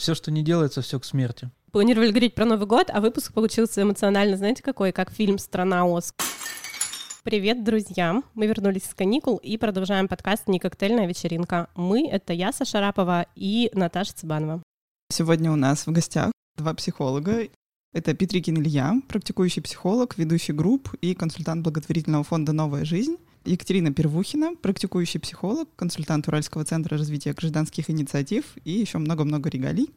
Все, 0.00 0.14
что 0.14 0.30
не 0.30 0.42
делается, 0.42 0.80
все 0.80 0.98
к 0.98 1.04
смерти. 1.04 1.50
Планировали 1.72 2.08
говорить 2.08 2.34
про 2.34 2.46
Новый 2.46 2.66
год, 2.66 2.88
а 2.90 3.02
выпуск 3.02 3.34
получился 3.34 3.82
эмоционально, 3.82 4.38
знаете, 4.38 4.62
какой? 4.62 4.92
Как 4.92 5.12
фильм 5.12 5.36
«Страна 5.36 5.84
Оз». 5.84 6.14
Привет, 7.22 7.62
друзья! 7.64 8.22
Мы 8.32 8.46
вернулись 8.46 8.84
с 8.84 8.94
каникул 8.94 9.36
и 9.36 9.58
продолжаем 9.58 10.08
подкаст 10.08 10.48
«Не 10.48 10.58
коктейльная 10.58 11.06
вечеринка». 11.06 11.68
Мы— 11.74 12.08
это 12.10 12.32
я, 12.32 12.50
Саша 12.50 12.80
Рапова 12.80 13.26
и 13.36 13.70
Наташа 13.74 14.14
Цыбанова. 14.14 14.62
Сегодня 15.12 15.52
у 15.52 15.56
нас 15.56 15.86
в 15.86 15.92
гостях 15.92 16.32
два 16.56 16.72
психолога. 16.72 17.48
Это 17.92 18.14
Петрикин 18.14 18.56
Илья, 18.56 18.94
практикующий 19.06 19.60
психолог, 19.60 20.16
ведущий 20.16 20.54
групп 20.54 20.94
и 21.02 21.14
консультант 21.14 21.62
благотворительного 21.62 22.24
фонда 22.24 22.54
«Новая 22.54 22.86
жизнь». 22.86 23.18
Екатерина 23.44 23.92
Первухина, 23.92 24.54
практикующий 24.54 25.18
психолог, 25.18 25.68
консультант 25.74 26.28
Уральского 26.28 26.64
центра 26.64 26.98
развития 26.98 27.32
гражданских 27.32 27.88
инициатив 27.88 28.56
и 28.64 28.72
еще 28.72 28.98
много-много 28.98 29.48
регалий. 29.48 29.90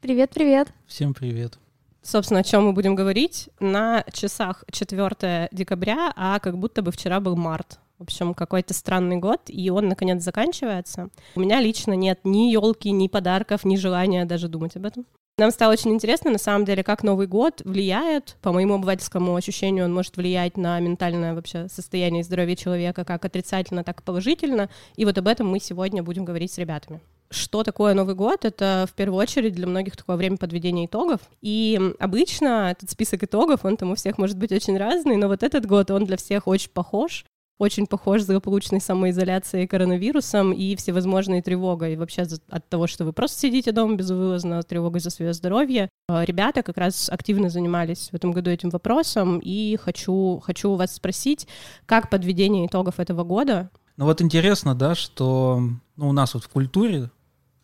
Привет-привет. 0.00 0.68
Всем 0.86 1.14
привет. 1.14 1.58
Собственно, 2.02 2.40
о 2.40 2.44
чем 2.44 2.66
мы 2.66 2.72
будем 2.72 2.94
говорить? 2.94 3.48
На 3.60 4.04
часах 4.12 4.64
4 4.70 5.48
декабря, 5.52 6.12
а 6.16 6.38
как 6.40 6.58
будто 6.58 6.82
бы 6.82 6.92
вчера 6.92 7.20
был 7.20 7.34
март. 7.36 7.78
В 7.98 8.02
общем, 8.02 8.34
какой-то 8.34 8.74
странный 8.74 9.16
год, 9.16 9.42
и 9.46 9.70
он 9.70 9.88
наконец 9.88 10.22
заканчивается. 10.22 11.08
У 11.36 11.40
меня 11.40 11.60
лично 11.60 11.92
нет 11.92 12.20
ни 12.24 12.50
елки, 12.50 12.90
ни 12.90 13.06
подарков, 13.06 13.64
ни 13.64 13.76
желания 13.76 14.24
даже 14.24 14.48
думать 14.48 14.76
об 14.76 14.84
этом. 14.84 15.06
Нам 15.42 15.50
стало 15.50 15.72
очень 15.72 15.92
интересно, 15.92 16.30
на 16.30 16.38
самом 16.38 16.64
деле, 16.64 16.84
как 16.84 17.02
Новый 17.02 17.26
год 17.26 17.62
влияет, 17.64 18.36
по 18.42 18.52
моему 18.52 18.74
обывательскому 18.74 19.34
ощущению, 19.34 19.86
он 19.86 19.92
может 19.92 20.16
влиять 20.16 20.56
на 20.56 20.78
ментальное 20.78 21.34
вообще 21.34 21.66
состояние 21.68 22.20
и 22.20 22.22
здоровье 22.22 22.54
человека 22.54 23.04
как 23.04 23.24
отрицательно, 23.24 23.82
так 23.82 23.98
и 23.98 24.04
положительно. 24.04 24.70
И 24.94 25.04
вот 25.04 25.18
об 25.18 25.26
этом 25.26 25.48
мы 25.48 25.58
сегодня 25.58 26.04
будем 26.04 26.24
говорить 26.24 26.52
с 26.52 26.58
ребятами. 26.58 27.00
Что 27.28 27.64
такое 27.64 27.92
Новый 27.94 28.14
год? 28.14 28.44
Это 28.44 28.86
в 28.88 28.94
первую 28.94 29.18
очередь 29.18 29.54
для 29.54 29.66
многих 29.66 29.96
такое 29.96 30.14
время 30.14 30.36
подведения 30.36 30.86
итогов. 30.86 31.18
И 31.40 31.80
обычно 31.98 32.70
этот 32.70 32.90
список 32.90 33.24
итогов, 33.24 33.64
он 33.64 33.76
там 33.76 33.90
у 33.90 33.94
всех 33.96 34.18
может 34.18 34.38
быть 34.38 34.52
очень 34.52 34.78
разный, 34.78 35.16
но 35.16 35.26
вот 35.26 35.42
этот 35.42 35.66
год, 35.66 35.90
он 35.90 36.04
для 36.04 36.18
всех 36.18 36.46
очень 36.46 36.70
похож 36.70 37.24
очень 37.62 37.86
похож 37.86 38.22
злополучной 38.22 38.80
самоизоляцией 38.80 39.68
коронавирусом 39.68 40.52
и 40.52 40.74
всевозможной 40.74 41.42
тревогой 41.42 41.94
вообще 41.94 42.26
от 42.48 42.68
того, 42.68 42.88
что 42.88 43.04
вы 43.04 43.12
просто 43.12 43.38
сидите 43.38 43.70
дома 43.70 43.94
безвылазно, 43.94 44.60
тревогой 44.64 45.00
за 45.00 45.10
свое 45.10 45.32
здоровье. 45.32 45.88
А, 46.08 46.24
ребята 46.24 46.64
как 46.64 46.76
раз 46.76 47.08
активно 47.08 47.50
занимались 47.50 48.08
в 48.10 48.14
этом 48.14 48.32
году 48.32 48.50
этим 48.50 48.70
вопросом, 48.70 49.38
и 49.38 49.78
хочу, 49.80 50.42
хочу 50.44 50.70
у 50.70 50.74
вас 50.74 50.92
спросить, 50.96 51.46
как 51.86 52.10
подведение 52.10 52.66
итогов 52.66 52.98
этого 52.98 53.22
года? 53.22 53.70
Ну 53.96 54.06
вот 54.06 54.20
интересно, 54.20 54.74
да, 54.74 54.96
что 54.96 55.62
ну, 55.94 56.08
у 56.08 56.12
нас 56.12 56.34
вот 56.34 56.42
в 56.42 56.48
культуре, 56.48 57.10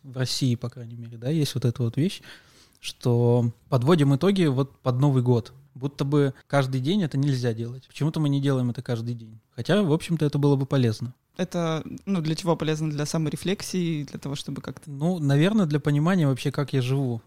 в 0.03 0.15
России, 0.15 0.55
по 0.55 0.69
крайней 0.69 0.95
мере, 0.95 1.17
да, 1.17 1.29
есть 1.29 1.55
вот 1.55 1.65
эта 1.65 1.83
вот 1.83 1.97
вещь, 1.97 2.21
что 2.79 3.51
подводим 3.67 4.15
итоги 4.15 4.45
вот 4.45 4.77
под 4.77 4.95
Новый 4.95 5.23
год. 5.23 5.51
Будто 5.79 6.03
бы 6.03 6.33
каждый 6.47 6.81
день 6.81 7.03
это 7.03 7.17
нельзя 7.17 7.53
делать. 7.53 7.87
Почему-то 7.87 8.19
мы 8.19 8.27
не 8.27 8.41
делаем 8.41 8.69
это 8.69 8.81
каждый 8.81 9.15
день. 9.15 9.39
Хотя, 9.55 9.81
в 9.81 9.93
общем-то, 9.93 10.25
это 10.25 10.37
было 10.37 10.55
бы 10.57 10.65
полезно. 10.65 11.13
Это, 11.37 11.83
ну, 12.05 12.21
для 12.21 12.35
чего 12.35 12.57
полезно? 12.57 12.91
Для 12.91 13.05
саморефлексии, 13.05 14.03
для 14.03 14.19
того, 14.19 14.35
чтобы 14.35 14.61
как-то... 14.61 14.91
Ну, 14.91 15.19
наверное, 15.19 15.65
для 15.65 15.79
понимания 15.79 16.27
вообще, 16.27 16.51
как 16.51 16.73
я 16.73 16.81
живу. 16.81 17.21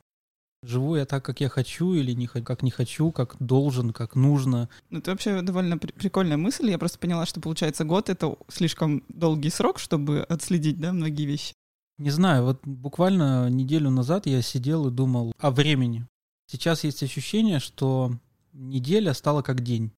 Живу 0.62 0.96
я 0.96 1.06
так, 1.06 1.24
как 1.24 1.40
я 1.40 1.48
хочу, 1.48 1.94
или 1.94 2.12
не, 2.12 2.26
как 2.26 2.62
не 2.62 2.70
хочу, 2.70 3.10
как 3.10 3.36
должен, 3.40 3.92
как 3.92 4.14
нужно. 4.14 4.68
Ну, 4.90 4.98
это 4.98 5.12
вообще 5.12 5.40
довольно 5.40 5.78
при- 5.78 5.92
прикольная 5.92 6.36
мысль. 6.36 6.70
Я 6.70 6.78
просто 6.78 6.98
поняла, 6.98 7.24
что, 7.26 7.40
получается, 7.40 7.84
год— 7.84 8.08
это 8.10 8.36
слишком 8.48 9.02
долгий 9.08 9.50
срок, 9.50 9.78
чтобы 9.78 10.20
отследить, 10.28 10.78
да, 10.78 10.92
многие 10.92 11.24
вещи. 11.24 11.54
Не 11.98 12.10
знаю, 12.10 12.44
вот 12.44 12.60
буквально 12.64 13.48
неделю 13.48 13.90
назад 13.90 14.26
я 14.26 14.42
сидел 14.42 14.88
и 14.88 14.90
думал 14.90 15.32
о 15.38 15.50
времени. 15.50 16.06
Сейчас 16.50 16.84
есть 16.84 17.02
ощущение, 17.02 17.60
что 17.60 18.12
неделя 18.52 19.14
стала 19.14 19.42
как 19.42 19.62
день. 19.62 19.92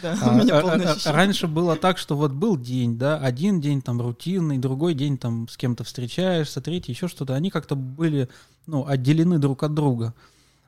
Да, 0.00 0.16
а, 0.22 0.30
у 0.34 0.34
меня 0.34 0.58
а, 0.58 0.96
а, 1.04 1.12
раньше 1.12 1.46
было 1.46 1.76
так, 1.76 1.98
что 1.98 2.16
вот 2.16 2.32
был 2.32 2.56
день, 2.56 2.98
да, 2.98 3.18
один 3.18 3.60
день 3.60 3.82
там 3.82 4.00
рутинный, 4.00 4.58
другой 4.58 4.94
день 4.94 5.18
там 5.18 5.48
с 5.48 5.56
кем-то 5.56 5.84
встречаешься, 5.84 6.60
третий 6.60 6.92
еще 6.92 7.08
что-то. 7.08 7.34
Они 7.34 7.50
как-то 7.50 7.76
были, 7.76 8.28
ну, 8.66 8.86
отделены 8.86 9.38
друг 9.38 9.62
от 9.62 9.74
друга. 9.74 10.14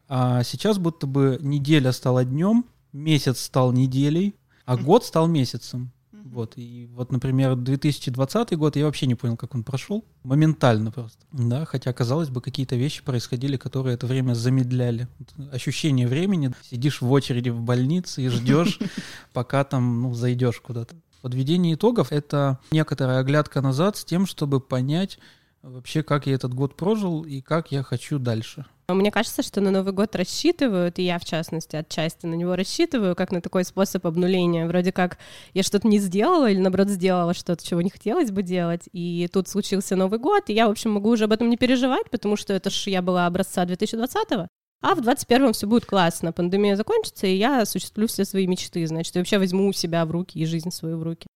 А 0.08 0.42
сейчас 0.42 0.78
будто 0.78 1.06
бы 1.06 1.38
неделя 1.40 1.92
стала 1.92 2.24
днем, 2.24 2.66
месяц 2.92 3.40
стал 3.40 3.72
неделей, 3.72 4.34
а 4.66 4.76
год 4.76 5.04
стал 5.04 5.26
месяцем. 5.26 5.92
Вот, 6.24 6.54
и 6.56 6.88
вот, 6.94 7.12
например, 7.12 7.54
2020 7.54 8.56
год, 8.56 8.76
я 8.76 8.86
вообще 8.86 9.06
не 9.06 9.14
понял, 9.14 9.36
как 9.36 9.54
он 9.54 9.62
прошел. 9.62 10.06
Моментально 10.22 10.90
просто. 10.90 11.18
Да, 11.32 11.66
хотя, 11.66 11.92
казалось 11.92 12.30
бы, 12.30 12.40
какие-то 12.40 12.76
вещи 12.76 13.04
происходили, 13.04 13.58
которые 13.58 13.94
это 13.94 14.06
время 14.06 14.32
замедляли. 14.32 15.06
Ощущение 15.52 16.08
времени. 16.08 16.52
Сидишь 16.62 17.02
в 17.02 17.12
очереди 17.12 17.50
в 17.50 17.60
больнице 17.60 18.22
и 18.22 18.28
ждешь, 18.28 18.78
пока 19.34 19.64
там, 19.64 20.00
ну, 20.00 20.14
зайдешь 20.14 20.60
куда-то. 20.60 20.96
Подведение 21.20 21.74
итогов— 21.74 22.08
это 22.10 22.58
некоторая 22.70 23.18
оглядка 23.18 23.60
назад 23.60 23.98
с 23.98 24.04
тем, 24.04 24.24
чтобы 24.24 24.60
понять 24.60 25.18
вообще, 25.60 26.02
как 26.02 26.26
я 26.26 26.34
этот 26.34 26.54
год 26.54 26.74
прожил 26.74 27.22
и 27.22 27.42
как 27.42 27.70
я 27.70 27.82
хочу 27.82 28.18
дальше. 28.18 28.64
Мне 28.88 29.10
кажется, 29.10 29.42
что 29.42 29.62
на 29.62 29.70
Новый 29.70 29.94
год 29.94 30.14
рассчитывают, 30.14 30.98
и 30.98 31.04
я, 31.04 31.18
в 31.18 31.24
частности, 31.24 31.76
отчасти 31.76 32.26
на 32.26 32.34
него 32.34 32.54
рассчитываю, 32.54 33.16
как 33.16 33.32
на 33.32 33.40
такой 33.40 33.64
способ 33.64 34.06
обнуления. 34.06 34.66
Вроде 34.66 34.92
как 34.92 35.18
я 35.54 35.62
что-то 35.62 35.88
не 35.88 35.98
сделала 35.98 36.50
или, 36.50 36.58
наоборот, 36.58 36.88
сделала 36.88 37.32
что-то, 37.32 37.66
чего 37.66 37.80
не 37.80 37.88
хотелось 37.88 38.30
бы 38.30 38.42
делать, 38.42 38.88
и 38.92 39.28
тут 39.32 39.48
случился 39.48 39.96
Новый 39.96 40.18
год, 40.18 40.50
и 40.50 40.52
я, 40.52 40.68
в 40.68 40.70
общем, 40.70 40.92
могу 40.92 41.10
уже 41.10 41.24
об 41.24 41.32
этом 41.32 41.48
не 41.48 41.56
переживать, 41.56 42.10
потому 42.10 42.36
что 42.36 42.52
это 42.52 42.68
ж 42.68 42.88
я 42.88 43.00
была 43.00 43.26
образца 43.26 43.64
2020-го, 43.64 44.48
а 44.82 44.94
в 44.94 44.98
21-м 45.00 45.54
все 45.54 45.66
будет 45.66 45.86
классно, 45.86 46.32
пандемия 46.32 46.76
закончится, 46.76 47.26
и 47.26 47.36
я 47.36 47.62
осуществлю 47.62 48.06
все 48.06 48.26
свои 48.26 48.46
мечты, 48.46 48.86
значит, 48.86 49.14
я 49.14 49.20
вообще 49.22 49.38
возьму 49.38 49.72
себя 49.72 50.04
в 50.04 50.10
руки 50.10 50.38
и 50.38 50.44
жизнь 50.44 50.70
свою 50.70 50.98
в 50.98 51.02
руки. 51.02 51.26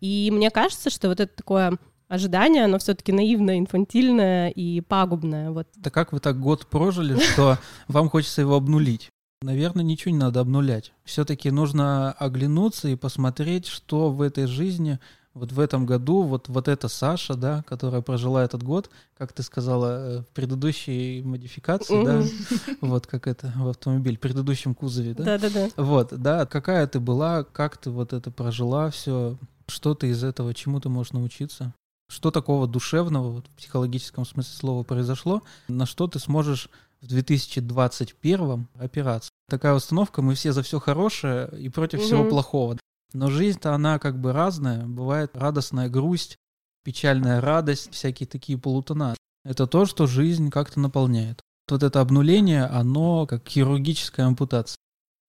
И 0.00 0.30
мне 0.30 0.50
кажется, 0.50 0.88
что 0.88 1.08
вот 1.08 1.20
это 1.20 1.34
такое 1.36 1.78
ожидание, 2.14 2.64
оно 2.64 2.78
все-таки 2.78 3.12
наивное, 3.12 3.58
инфантильное 3.58 4.48
и 4.48 4.80
пагубное. 4.80 5.50
Вот. 5.50 5.68
Да 5.76 5.90
как 5.90 6.12
вы 6.12 6.20
так 6.20 6.40
год 6.40 6.66
прожили, 6.66 7.18
что 7.18 7.58
вам 7.88 8.08
хочется 8.08 8.40
его 8.40 8.54
обнулить? 8.54 9.10
Наверное, 9.42 9.84
ничего 9.84 10.12
не 10.12 10.18
надо 10.18 10.40
обнулять. 10.40 10.92
Все-таки 11.04 11.50
нужно 11.50 12.12
оглянуться 12.12 12.88
и 12.88 12.96
посмотреть, 12.96 13.66
что 13.66 14.10
в 14.10 14.22
этой 14.22 14.46
жизни 14.46 14.98
вот 15.34 15.50
в 15.50 15.58
этом 15.58 15.84
году, 15.84 16.22
вот, 16.22 16.48
вот 16.48 16.68
эта 16.68 16.88
Саша, 16.88 17.34
да, 17.34 17.64
которая 17.66 18.00
прожила 18.02 18.42
этот 18.42 18.62
год, 18.62 18.88
как 19.18 19.32
ты 19.32 19.42
сказала, 19.42 19.86
э, 19.86 20.20
в 20.20 20.28
предыдущей 20.28 21.22
модификации, 21.24 22.04
да, 22.04 22.22
вот 22.80 23.06
как 23.06 23.26
это 23.26 23.52
в 23.56 23.68
автомобиль, 23.68 24.16
в 24.16 24.20
предыдущем 24.20 24.74
кузове, 24.74 25.12
да? 25.14 25.24
Да-да-да. 25.24 25.68
Вот, 25.76 26.12
да, 26.12 26.46
какая 26.46 26.86
ты 26.86 27.00
была, 27.00 27.42
как 27.42 27.76
ты 27.76 27.90
вот 27.90 28.12
это 28.12 28.30
прожила, 28.30 28.90
все, 28.90 29.36
что 29.66 29.94
ты 29.94 30.08
из 30.08 30.22
этого, 30.22 30.54
чему 30.54 30.80
ты 30.80 30.88
можешь 30.88 31.12
научиться? 31.12 31.74
Что 32.08 32.30
такого 32.30 32.66
душевного 32.66 33.30
вот, 33.30 33.46
в 33.48 33.56
психологическом 33.56 34.24
смысле 34.24 34.54
слова 34.54 34.82
произошло, 34.82 35.42
на 35.68 35.86
что 35.86 36.06
ты 36.06 36.18
сможешь 36.18 36.68
в 37.00 37.06
2021 37.06 38.66
опираться. 38.78 39.30
Такая 39.48 39.74
установка, 39.74 40.22
мы 40.22 40.34
все 40.34 40.52
за 40.52 40.62
все 40.62 40.80
хорошее 40.80 41.50
и 41.58 41.68
против 41.68 42.00
угу. 42.00 42.06
всего 42.06 42.24
плохого. 42.24 42.78
Но 43.12 43.30
жизнь-то 43.30 43.74
она 43.74 43.98
как 43.98 44.20
бы 44.20 44.32
разная. 44.32 44.86
Бывает 44.86 45.30
радостная 45.34 45.88
грусть, 45.88 46.36
печальная 46.84 47.40
радость, 47.40 47.92
всякие 47.92 48.26
такие 48.26 48.58
полутона. 48.58 49.14
Это 49.44 49.66
то, 49.66 49.86
что 49.86 50.06
жизнь 50.06 50.50
как-то 50.50 50.80
наполняет. 50.80 51.40
Вот 51.70 51.82
это 51.82 52.00
обнуление, 52.00 52.64
оно 52.64 53.26
как 53.26 53.48
хирургическая 53.48 54.26
ампутация. 54.26 54.76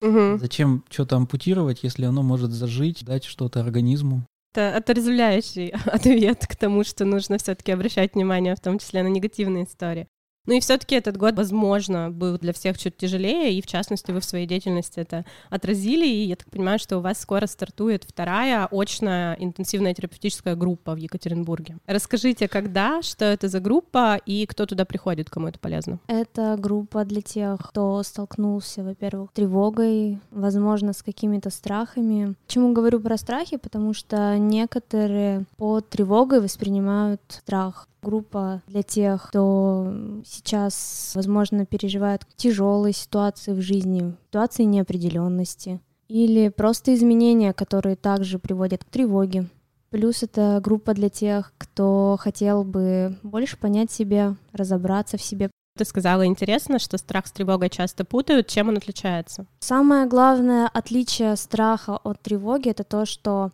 Угу. 0.01 0.39
Зачем 0.39 0.83
что-то 0.89 1.15
ампутировать, 1.15 1.83
если 1.83 2.05
оно 2.05 2.23
может 2.23 2.51
зажить, 2.51 3.05
дать 3.05 3.23
что-то 3.23 3.61
организму? 3.61 4.25
Это 4.55 4.75
отрезвляющий 4.77 5.69
ответ 5.85 6.47
к 6.47 6.55
тому, 6.55 6.83
что 6.83 7.05
нужно 7.05 7.37
все-таки 7.37 7.71
обращать 7.71 8.15
внимание, 8.15 8.55
в 8.55 8.59
том 8.59 8.79
числе 8.79 9.03
на 9.03 9.07
негативные 9.07 9.65
истории. 9.65 10.07
Ну 10.45 10.53
и 10.53 10.59
все-таки 10.59 10.95
этот 10.95 11.17
год, 11.17 11.35
возможно, 11.35 12.11
был 12.11 12.37
для 12.37 12.53
всех 12.53 12.77
чуть 12.77 12.97
тяжелее, 12.97 13.53
и 13.53 13.61
в 13.61 13.67
частности 13.67 14.11
вы 14.11 14.19
в 14.19 14.25
своей 14.25 14.45
деятельности 14.45 14.99
это 14.99 15.25
отразили, 15.49 16.07
и 16.07 16.25
я 16.25 16.35
так 16.35 16.49
понимаю, 16.49 16.79
что 16.79 16.97
у 16.97 17.01
вас 17.01 17.19
скоро 17.19 17.47
стартует 17.47 18.03
вторая 18.03 18.67
очная 18.71 19.35
интенсивная 19.35 19.93
терапевтическая 19.93 20.55
группа 20.55 20.93
в 20.93 20.97
Екатеринбурге. 20.97 21.77
Расскажите, 21.87 22.47
когда, 22.47 23.01
что 23.01 23.25
это 23.25 23.47
за 23.47 23.59
группа 23.59 24.19
и 24.25 24.45
кто 24.45 24.65
туда 24.65 24.85
приходит, 24.85 25.29
кому 25.29 25.47
это 25.47 25.59
полезно? 25.59 25.99
Это 26.07 26.55
группа 26.59 27.05
для 27.05 27.21
тех, 27.21 27.59
кто 27.59 28.03
столкнулся, 28.03 28.83
во-первых, 28.83 29.31
тревогой, 29.33 30.19
возможно, 30.31 30.93
с 30.93 31.01
какими-то 31.01 31.49
страхами. 31.49 32.35
Почему 32.45 32.73
говорю 32.73 32.99
про 32.99 33.17
страхи? 33.17 33.57
Потому 33.57 33.93
что 33.93 34.37
некоторые 34.37 35.45
под 35.57 35.89
тревогой 35.89 36.41
воспринимают 36.41 37.21
страх 37.29 37.87
группа 38.05 38.61
для 38.67 38.83
тех, 38.83 39.29
кто 39.29 39.91
сейчас, 40.25 41.11
возможно, 41.15 41.65
переживает 41.65 42.21
тяжелые 42.35 42.93
ситуации 42.93 43.51
в 43.51 43.61
жизни, 43.61 44.15
ситуации 44.27 44.63
неопределенности 44.63 45.81
или 46.07 46.49
просто 46.49 46.93
изменения, 46.93 47.51
которые 47.51 47.95
также 47.95 48.37
приводят 48.37 48.83
к 48.83 48.89
тревоге. 48.89 49.47
Плюс 49.89 50.23
это 50.23 50.59
группа 50.63 50.93
для 50.93 51.09
тех, 51.09 51.53
кто 51.57 52.17
хотел 52.19 52.63
бы 52.63 53.17
больше 53.23 53.57
понять 53.57 53.91
себя, 53.91 54.35
разобраться 54.51 55.17
в 55.17 55.21
себе. 55.21 55.49
Ты 55.77 55.83
сказала, 55.83 56.25
интересно, 56.25 56.79
что 56.79 56.97
страх 56.97 57.27
с 57.27 57.31
тревогой 57.31 57.69
часто 57.69 58.05
путают. 58.05 58.47
Чем 58.47 58.69
он 58.69 58.77
отличается? 58.77 59.45
Самое 59.59 60.05
главное 60.05 60.69
отличие 60.73 61.35
страха 61.35 61.97
от 61.97 62.21
тревоги— 62.21 62.69
это 62.71 62.83
то, 62.83 63.05
что 63.05 63.51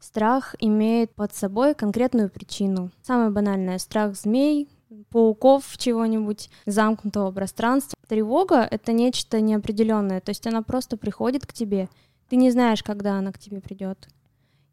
страх 0.00 0.56
имеет 0.58 1.14
под 1.14 1.34
собой 1.34 1.74
конкретную 1.74 2.30
причину. 2.30 2.90
Самое 3.02 3.30
банальное— 3.30 3.78
страх 3.78 4.16
змей, 4.16 4.68
пауков, 5.10 5.76
чего-нибудь, 5.78 6.50
замкнутого 6.66 7.30
пространства. 7.30 7.96
Тревога— 8.08 8.66
это 8.70 8.92
нечто 8.92 9.40
неопределенное, 9.40 10.20
то 10.20 10.30
есть 10.30 10.46
она 10.46 10.62
просто 10.62 10.96
приходит 10.96 11.46
к 11.46 11.52
тебе. 11.52 11.88
Ты 12.28 12.36
не 12.36 12.50
знаешь, 12.50 12.82
когда 12.82 13.14
она 13.14 13.32
к 13.32 13.38
тебе 13.38 13.60
придет. 13.60 14.08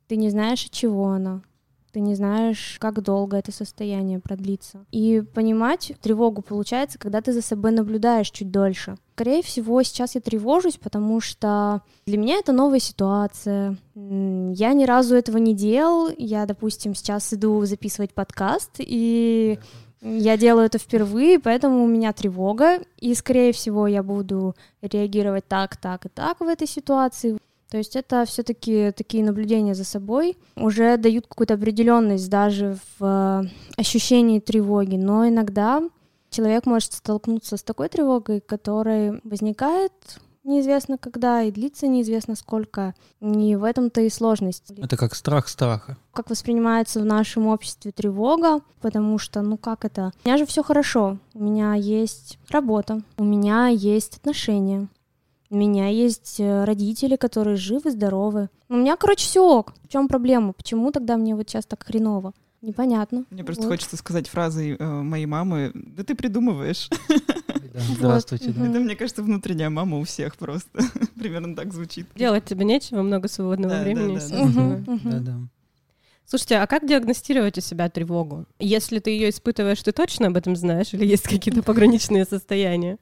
Ты 0.07 0.15
не 0.15 0.29
знаешь, 0.29 0.65
от 0.65 0.71
чего 0.71 1.09
она 1.09 1.41
ты 1.91 1.99
не 1.99 2.15
знаешь, 2.15 2.77
как 2.79 3.01
долго 3.01 3.37
это 3.37 3.51
состояние 3.51 4.19
продлится. 4.19 4.85
И 4.91 5.23
понимать 5.33 5.93
тревогу 6.01 6.41
получается, 6.41 6.99
когда 6.99 7.21
ты 7.21 7.33
за 7.33 7.41
собой 7.41 7.71
наблюдаешь 7.71 8.29
чуть 8.29 8.51
дольше. 8.51 8.97
Скорее 9.15 9.41
всего, 9.41 9.81
сейчас 9.83 10.15
я 10.15 10.21
тревожусь, 10.21 10.77
потому 10.77 11.19
что 11.21 11.81
для 12.05 12.17
меня 12.17 12.35
это 12.35 12.51
новая 12.51 12.79
ситуация. 12.79 13.77
Я 13.95 14.73
ни 14.73 14.85
разу 14.85 15.15
этого 15.15 15.37
не 15.37 15.55
делал. 15.55 16.09
Я, 16.17 16.45
допустим, 16.45 16.93
сейчас 16.93 17.33
иду 17.33 17.65
записывать 17.65 18.13
подкаст, 18.13 18.75
и 18.79 19.57
я 20.01 20.37
делаю 20.37 20.67
это 20.67 20.77
впервые, 20.77 21.39
поэтому 21.39 21.83
у 21.83 21.87
меня 21.87 22.13
тревога, 22.13 22.81
и, 22.99 23.15
скорее 23.15 23.51
всего, 23.51 23.87
я 23.87 24.03
буду 24.03 24.55
реагировать 24.81 25.47
так, 25.47 25.77
так 25.77 26.05
и 26.05 26.09
так 26.09 26.39
в 26.39 26.43
этой 26.43 26.67
ситуации. 26.67 27.39
То 27.69 27.77
есть 27.77 27.95
это 27.95 28.25
все-таки 28.25 28.91
такие 28.95 29.23
наблюдения 29.23 29.75
за 29.75 29.83
собой 29.83 30.37
уже 30.55 30.97
дают 30.97 31.27
какую-то 31.27 31.55
определенность 31.55 32.29
даже 32.29 32.77
в 32.97 33.03
э, 33.05 33.43
ощущении 33.77 34.39
тревоги, 34.39 34.95
но 34.95 35.27
иногда 35.27 35.81
человек 36.29 36.65
может 36.65 36.93
столкнуться 36.93 37.57
с 37.57 37.63
такой 37.63 37.89
тревогой, 37.89 38.39
которая 38.39 39.19
возникает 39.23 39.91
неизвестно 40.47 40.97
когда 40.97 41.43
и 41.43 41.51
длится 41.51 41.87
неизвестно 41.87 42.35
сколько. 42.35 42.95
Не 43.19 43.55
в 43.55 43.63
этом-то 43.63 44.01
и 44.01 44.09
сложность. 44.09 44.71
Это 44.71 44.97
как 44.97 45.13
страх 45.13 45.47
страха. 45.47 45.97
Как 46.13 46.29
воспринимается 46.29 46.99
в 46.99 47.05
нашем 47.05 47.47
обществе 47.47 47.91
тревога, 47.91 48.61
потому 48.81 49.19
что, 49.19 49.41
ну 49.41 49.57
как 49.57 49.85
это? 49.85 50.13
У 50.23 50.27
меня 50.27 50.37
же 50.37 50.45
все 50.45 50.63
хорошо. 50.63 51.17
У 51.33 51.43
меня 51.43 51.73
есть 51.75 52.39
работа, 52.49 53.01
у 53.17 53.23
меня 53.23 53.67
есть 53.67 54.17
отношения, 54.17 54.87
у 55.49 55.55
меня 55.55 55.87
есть 55.87 56.39
э, 56.39 56.65
родители, 56.65 57.15
которые 57.15 57.55
живы, 57.55 57.91
здоровы. 57.91 58.49
У 58.69 58.75
меня, 58.75 58.97
короче, 58.97 59.25
все 59.25 59.41
ок. 59.41 59.73
В 59.83 59.87
чем 59.87 60.07
проблема? 60.07 60.53
Почему 60.53 60.91
тогда 60.91 61.17
мне 61.17 61.35
вот 61.35 61.49
сейчас 61.49 61.65
так 61.65 61.83
хреново? 61.83 62.33
Непонятно. 62.61 63.25
Мне 63.29 63.43
просто 63.43 63.63
вот. 63.63 63.69
хочется 63.69 63.97
сказать 63.97 64.27
фразой 64.27 64.75
э, 64.77 64.83
моей 64.83 65.25
мамы: 65.27 65.71
"Да 65.73 66.03
ты 66.03 66.15
придумываешь". 66.15 66.89
Да, 67.07 67.79
здравствуйте. 67.95 68.49
Да. 68.49 68.67
Это, 68.67 68.79
мне 68.79 68.95
кажется, 68.95 69.21
внутренняя 69.21 69.69
мама 69.69 69.99
у 69.99 70.03
всех 70.03 70.35
просто 70.37 70.83
примерно 71.15 71.55
так 71.55 71.71
звучит. 71.71 72.07
Делать 72.15 72.45
тебе 72.45 72.65
нечего, 72.65 73.03
много 73.03 73.27
свободного 73.27 73.75
да, 73.75 73.83
времени. 73.83 74.19
Да, 75.03 75.19
да. 75.19 75.37
Слушайте, 76.25 76.57
а 76.57 76.67
как 76.67 76.85
диагностировать 76.85 77.57
у 77.57 77.61
себя 77.61 77.89
тревогу? 77.89 78.47
Если 78.59 78.99
ты 78.99 79.11
ее 79.11 79.29
испытываешь, 79.29 79.81
ты 79.81 79.93
точно 79.93 80.27
об 80.27 80.35
этом 80.35 80.57
знаешь, 80.57 80.93
или 80.93 81.05
есть 81.05 81.23
какие-то 81.23 81.63
пограничные 81.63 82.25
состояния? 82.25 82.97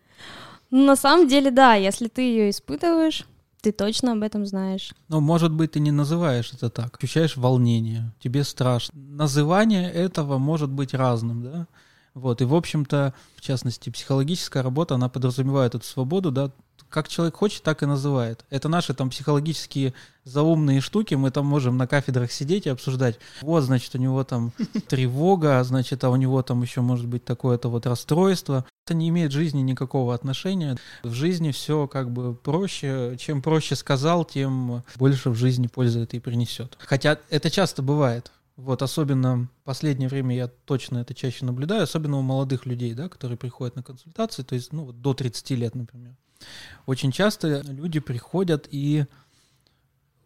Ну, 0.72 0.86
на 0.86 0.96
самом 0.96 1.28
деле, 1.28 1.52
да, 1.52 1.76
если 1.76 2.08
ты 2.08 2.22
ее 2.22 2.50
испытываешь, 2.50 3.26
ты 3.62 3.72
точно 3.72 4.12
об 4.12 4.22
этом 4.22 4.46
знаешь. 4.46 4.94
Но, 5.08 5.22
может 5.22 5.52
быть, 5.52 5.72
ты 5.72 5.80
не 5.80 5.92
называешь 5.92 6.54
это 6.54 6.70
так. 6.70 6.98
Ощущаешь 6.98 7.36
волнение, 7.36 8.14
тебе 8.20 8.44
страшно. 8.44 8.94
Называние 9.00 9.92
этого 9.92 10.38
может 10.38 10.70
быть 10.70 10.94
разным, 10.94 11.44
да? 11.44 11.68
Вот, 12.14 12.42
и, 12.42 12.46
в 12.46 12.54
общем-то, 12.56 13.14
в 13.36 13.42
частности, 13.42 13.90
психологическая 13.90 14.64
работа, 14.64 14.96
она 14.96 15.10
подразумевает 15.10 15.76
эту 15.76 15.86
свободу, 15.86 16.32
да, 16.32 16.52
как 16.96 17.10
человек 17.10 17.36
хочет, 17.36 17.62
так 17.62 17.84
и 17.84 17.86
называет. 17.86 18.46
Это 18.50 18.70
наши 18.70 18.94
там 18.94 19.10
психологические 19.10 19.94
заумные 20.24 20.80
штуки, 20.80 21.16
мы 21.16 21.30
там 21.30 21.46
можем 21.46 21.76
на 21.76 21.88
кафедрах 21.88 22.32
сидеть 22.32 22.68
и 22.68 22.70
обсуждать. 22.70 23.20
Вот, 23.42 23.66
значит, 23.66 23.94
у 23.96 23.98
него 23.98 24.24
там 24.24 24.54
тревога, 24.88 25.62
значит, 25.66 26.06
а 26.06 26.10
у 26.10 26.16
него 26.16 26.42
там 26.42 26.62
еще 26.62 26.80
может 26.80 27.08
быть 27.08 27.26
такое-то 27.26 27.68
вот 27.68 27.86
расстройство. 27.86 28.64
Это 28.86 28.94
не 28.94 29.10
имеет 29.10 29.34
жизни 29.34 29.60
никакого 29.60 30.16
отношения. 30.16 30.78
В 31.04 31.12
жизни 31.12 31.52
все 31.52 31.86
как 31.86 32.12
бы 32.12 32.34
проще. 32.34 33.18
Чем 33.20 33.42
проще 33.42 33.76
сказал, 33.76 34.24
тем 34.24 34.82
больше 34.96 35.32
в 35.32 35.36
жизни 35.36 35.68
пользы 35.68 36.00
это 36.00 36.16
и 36.16 36.22
принесет. 36.22 36.78
Хотя 36.80 37.20
это 37.30 37.52
часто 37.52 37.82
бывает. 37.82 38.32
Вот, 38.56 38.82
особенно 38.82 39.50
в 39.64 39.66
последнее 39.66 40.08
время 40.08 40.34
я 40.34 40.48
точно 40.48 41.00
это 41.00 41.14
чаще 41.14 41.44
наблюдаю, 41.44 41.84
особенно 41.84 42.20
у 42.20 42.22
молодых 42.22 42.66
людей, 42.66 42.94
да, 42.94 43.10
которые 43.10 43.38
приходят 43.38 43.76
на 43.76 43.84
консультации, 43.84 44.44
то 44.44 44.56
есть, 44.56 44.72
ну, 44.72 44.86
вот 44.86 45.02
до 45.02 45.14
30 45.14 45.50
лет, 45.52 45.76
например. 45.76 46.16
Очень 46.86 47.12
часто 47.12 47.62
люди 47.62 48.00
приходят 48.00 48.68
и 48.72 49.06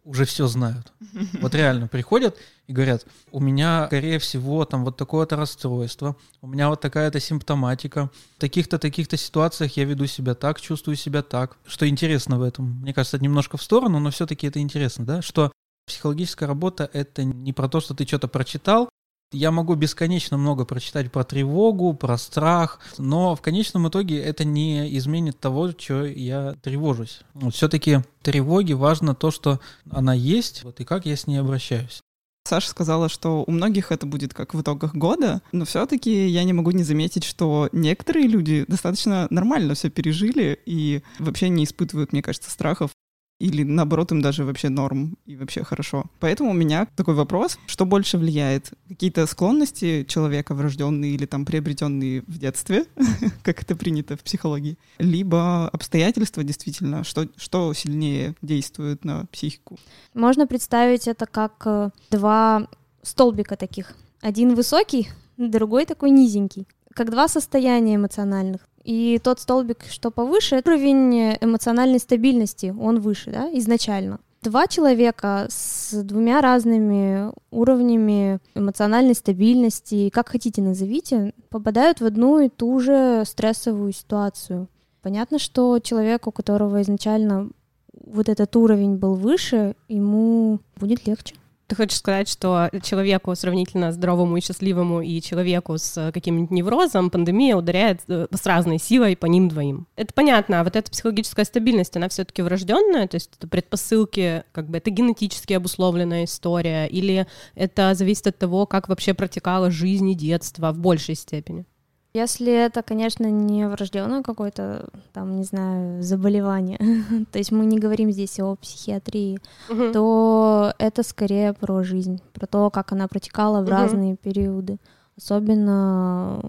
уже 0.04 0.24
все 0.24 0.46
знают. 0.46 0.92
Вот 1.40 1.54
реально 1.54 1.88
приходят 1.88 2.36
и 2.66 2.72
говорят, 2.72 3.06
у 3.30 3.40
меня, 3.40 3.86
скорее 3.86 4.18
всего, 4.18 4.64
там 4.64 4.84
вот 4.84 4.96
такое-то 4.96 5.36
расстройство, 5.36 6.16
у 6.40 6.46
меня 6.46 6.68
вот 6.68 6.80
такая-то 6.80 7.20
симптоматика, 7.20 8.10
в 8.36 8.40
таких-то, 8.40 8.78
таких-то 8.78 9.16
ситуациях 9.16 9.76
я 9.76 9.84
веду 9.84 10.06
себя 10.06 10.34
так, 10.34 10.60
чувствую 10.60 10.96
себя 10.96 11.22
так. 11.22 11.58
Что 11.66 11.88
интересно 11.88 12.38
в 12.38 12.42
этом? 12.42 12.80
Мне 12.80 12.94
кажется, 12.94 13.16
это 13.16 13.24
немножко 13.24 13.56
в 13.56 13.62
сторону, 13.62 13.98
но 13.98 14.10
все-таки 14.10 14.46
это 14.46 14.60
интересно, 14.60 15.04
да, 15.04 15.22
что 15.22 15.52
психологическая 15.86 16.48
работа— 16.48 16.88
это 16.92 17.24
не 17.24 17.52
про 17.52 17.68
то, 17.68 17.80
что 17.80 17.94
ты 17.94 18.06
что-то 18.06 18.28
прочитал, 18.28 18.88
я 19.32 19.50
могу 19.50 19.74
бесконечно 19.74 20.36
много 20.36 20.64
прочитать 20.64 21.10
про 21.12 21.24
тревогу, 21.24 21.94
про 21.94 22.18
страх, 22.18 22.80
но 22.98 23.36
в 23.36 23.40
конечном 23.40 23.88
итоге 23.88 24.20
это 24.20 24.44
не 24.44 24.96
изменит 24.98 25.38
того, 25.38 25.70
что 25.70 26.04
я 26.04 26.56
тревожусь. 26.62 27.20
Вот 27.34 27.54
все-таки 27.54 28.00
тревоге 28.22 28.74
важно 28.74 29.14
то, 29.14 29.30
что 29.30 29.60
она 29.90 30.14
есть, 30.14 30.64
вот 30.64 30.80
и 30.80 30.84
как 30.84 31.06
я 31.06 31.16
с 31.16 31.26
ней 31.26 31.36
обращаюсь. 31.36 32.02
Саша 32.44 32.70
сказала, 32.70 33.08
что 33.08 33.44
у 33.46 33.50
многих 33.50 33.92
это 33.92 34.06
будет 34.06 34.34
как 34.34 34.54
в 34.54 34.60
итогах 34.60 34.94
года, 34.94 35.42
но 35.52 35.64
все-таки 35.64 36.26
я 36.26 36.42
не 36.42 36.52
могу 36.52 36.70
не 36.72 36.82
заметить, 36.82 37.22
что 37.22 37.68
некоторые 37.70 38.26
люди 38.26 38.64
достаточно 38.66 39.28
нормально 39.30 39.74
все 39.74 39.90
пережили 39.90 40.58
и 40.66 41.02
вообще 41.18 41.48
не 41.48 41.64
испытывают, 41.64 42.12
мне 42.12 42.22
кажется, 42.22 42.50
страхов 42.50 42.90
или 43.40 43.64
наоборот 43.64 44.12
им 44.12 44.20
даже 44.20 44.44
вообще 44.44 44.68
норм 44.68 45.16
и 45.26 45.34
вообще 45.34 45.64
хорошо. 45.64 46.04
Поэтому 46.20 46.50
у 46.50 46.54
меня 46.54 46.86
такой 46.94 47.14
вопрос, 47.14 47.58
что 47.66 47.86
больше 47.86 48.18
влияет? 48.18 48.72
Какие-то 48.88 49.26
склонности 49.26 50.04
человека 50.04 50.54
врожденные 50.54 51.12
или 51.12 51.26
там 51.26 51.44
приобретенные 51.44 52.22
в 52.26 52.38
детстве, 52.38 52.84
как 53.42 53.62
это 53.62 53.74
принято 53.74 54.16
в 54.16 54.20
психологии, 54.20 54.76
либо 54.98 55.68
обстоятельства 55.68 56.44
действительно, 56.44 57.02
что, 57.02 57.28
что 57.36 57.72
сильнее 57.72 58.34
действует 58.42 59.04
на 59.04 59.24
психику? 59.32 59.78
Можно 60.14 60.46
представить 60.46 61.08
это 61.08 61.26
как 61.26 61.62
э, 61.64 61.90
два 62.10 62.68
столбика 63.02 63.56
таких. 63.56 63.94
Один 64.20 64.54
высокий, 64.54 65.08
другой 65.38 65.86
такой 65.86 66.10
низенький 66.10 66.66
как 66.94 67.10
два 67.10 67.28
состояния 67.28 67.96
эмоциональных. 67.96 68.60
И 68.84 69.20
тот 69.22 69.40
столбик, 69.40 69.84
что 69.90 70.10
повыше, 70.10 70.62
уровень 70.64 71.36
эмоциональной 71.40 71.98
стабильности, 71.98 72.74
он 72.78 73.00
выше, 73.00 73.30
да, 73.30 73.50
изначально. 73.52 74.20
Два 74.42 74.66
человека 74.66 75.48
с 75.50 75.92
двумя 76.02 76.40
разными 76.40 77.30
уровнями 77.50 78.38
эмоциональной 78.54 79.14
стабильности, 79.14 80.08
как 80.08 80.30
хотите 80.30 80.62
назовите, 80.62 81.34
попадают 81.50 82.00
в 82.00 82.06
одну 82.06 82.40
и 82.40 82.48
ту 82.48 82.80
же 82.80 83.24
стрессовую 83.26 83.92
ситуацию. 83.92 84.68
Понятно, 85.02 85.38
что 85.38 85.78
человек, 85.78 86.26
у 86.26 86.32
которого 86.32 86.80
изначально 86.80 87.50
вот 87.92 88.30
этот 88.30 88.56
уровень 88.56 88.96
был 88.96 89.14
выше, 89.14 89.74
ему 89.88 90.60
будет 90.76 91.06
легче. 91.06 91.34
Ты 91.70 91.76
хочешь 91.76 91.98
сказать, 91.98 92.28
что 92.28 92.68
человеку 92.82 93.32
сравнительно 93.36 93.92
здоровому 93.92 94.36
и 94.36 94.40
счастливому 94.40 95.02
и 95.02 95.22
человеку 95.22 95.78
с 95.78 96.10
каким-нибудь 96.12 96.50
неврозом 96.50 97.10
пандемия 97.10 97.54
ударяет 97.54 98.00
э, 98.08 98.26
с 98.32 98.44
разной 98.44 98.78
силой 98.78 99.16
по 99.16 99.26
ним 99.26 99.48
двоим? 99.48 99.86
Это 99.94 100.12
понятно, 100.12 100.58
а 100.58 100.64
вот 100.64 100.74
эта 100.74 100.90
психологическая 100.90 101.44
стабильность, 101.44 101.96
она 101.96 102.08
все-таки 102.08 102.42
врожденная, 102.42 103.06
то 103.06 103.14
есть 103.14 103.30
это 103.38 103.46
предпосылки, 103.46 104.42
как 104.50 104.68
бы 104.68 104.78
это 104.78 104.90
генетически 104.90 105.52
обусловленная 105.52 106.24
история, 106.24 106.86
или 106.86 107.28
это 107.54 107.94
зависит 107.94 108.26
от 108.26 108.36
того, 108.36 108.66
как 108.66 108.88
вообще 108.88 109.14
протекала 109.14 109.70
жизнь 109.70 110.10
и 110.10 110.16
детство 110.16 110.72
в 110.72 110.78
большей 110.80 111.14
степени? 111.14 111.66
Если 112.12 112.52
это, 112.52 112.82
конечно, 112.82 113.30
не 113.30 113.68
врожденное 113.68 114.22
какое-то, 114.22 114.88
там, 115.12 115.36
не 115.36 115.44
знаю, 115.44 116.02
заболевание, 116.02 116.78
то 117.32 117.38
есть 117.38 117.52
мы 117.52 117.66
не 117.66 117.78
говорим 117.78 118.10
здесь 118.10 118.40
о 118.40 118.56
психиатрии, 118.56 119.38
uh-huh. 119.68 119.92
то 119.92 120.74
это 120.78 121.04
скорее 121.04 121.52
про 121.52 121.84
жизнь, 121.84 122.20
про 122.32 122.48
то, 122.48 122.68
как 122.70 122.90
она 122.90 123.06
протекала 123.06 123.64
в 123.64 123.68
uh-huh. 123.68 123.70
разные 123.70 124.16
периоды. 124.16 124.78
Особенно 125.16 126.40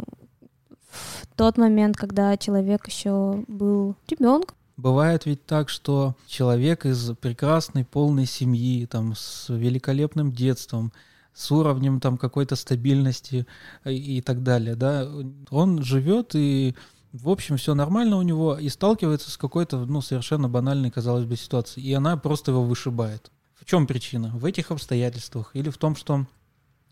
в 0.90 1.28
тот 1.36 1.58
момент, 1.58 1.96
когда 1.96 2.36
человек 2.38 2.88
еще 2.88 3.44
был 3.48 3.96
ребенком. 4.08 4.56
Бывает 4.78 5.28
ведь 5.28 5.46
так, 5.46 5.70
что 5.70 6.16
человек 6.26 6.88
из 6.88 7.12
прекрасной 7.18 7.86
полной 7.86 8.26
семьи, 8.26 8.88
там, 8.88 9.14
с 9.16 9.48
великолепным 9.50 10.32
детством, 10.32 10.92
с 11.34 11.52
уровнем 11.52 12.00
там 12.00 12.18
какой-то 12.18 12.56
стабильности 12.56 13.46
и, 13.86 14.18
и 14.18 14.22
так 14.22 14.44
далее, 14.44 14.76
да, 14.76 15.08
он 15.50 15.84
живет 15.84 16.36
и 16.36 16.76
в 17.14 17.30
общем, 17.30 17.58
все 17.58 17.76
нормально 17.76 18.18
у 18.18 18.22
него, 18.22 18.58
и 18.58 18.70
сталкивается 18.70 19.32
с 19.32 19.38
какой-то, 19.38 19.86
ну, 19.86 20.02
совершенно 20.02 20.48
банальной, 20.48 20.92
казалось 20.92 21.26
бы, 21.26 21.36
ситуацией, 21.36 21.86
и 21.86 21.94
она 21.94 22.16
просто 22.16 22.52
его 22.52 22.64
вышибает. 22.64 23.32
В 23.54 23.66
чем 23.66 23.86
причина? 23.86 24.32
В 24.34 24.46
этих 24.46 24.72
обстоятельствах 24.72 25.52
или 25.54 25.70
в 25.70 25.78
том, 25.78 25.98
что 25.98 26.26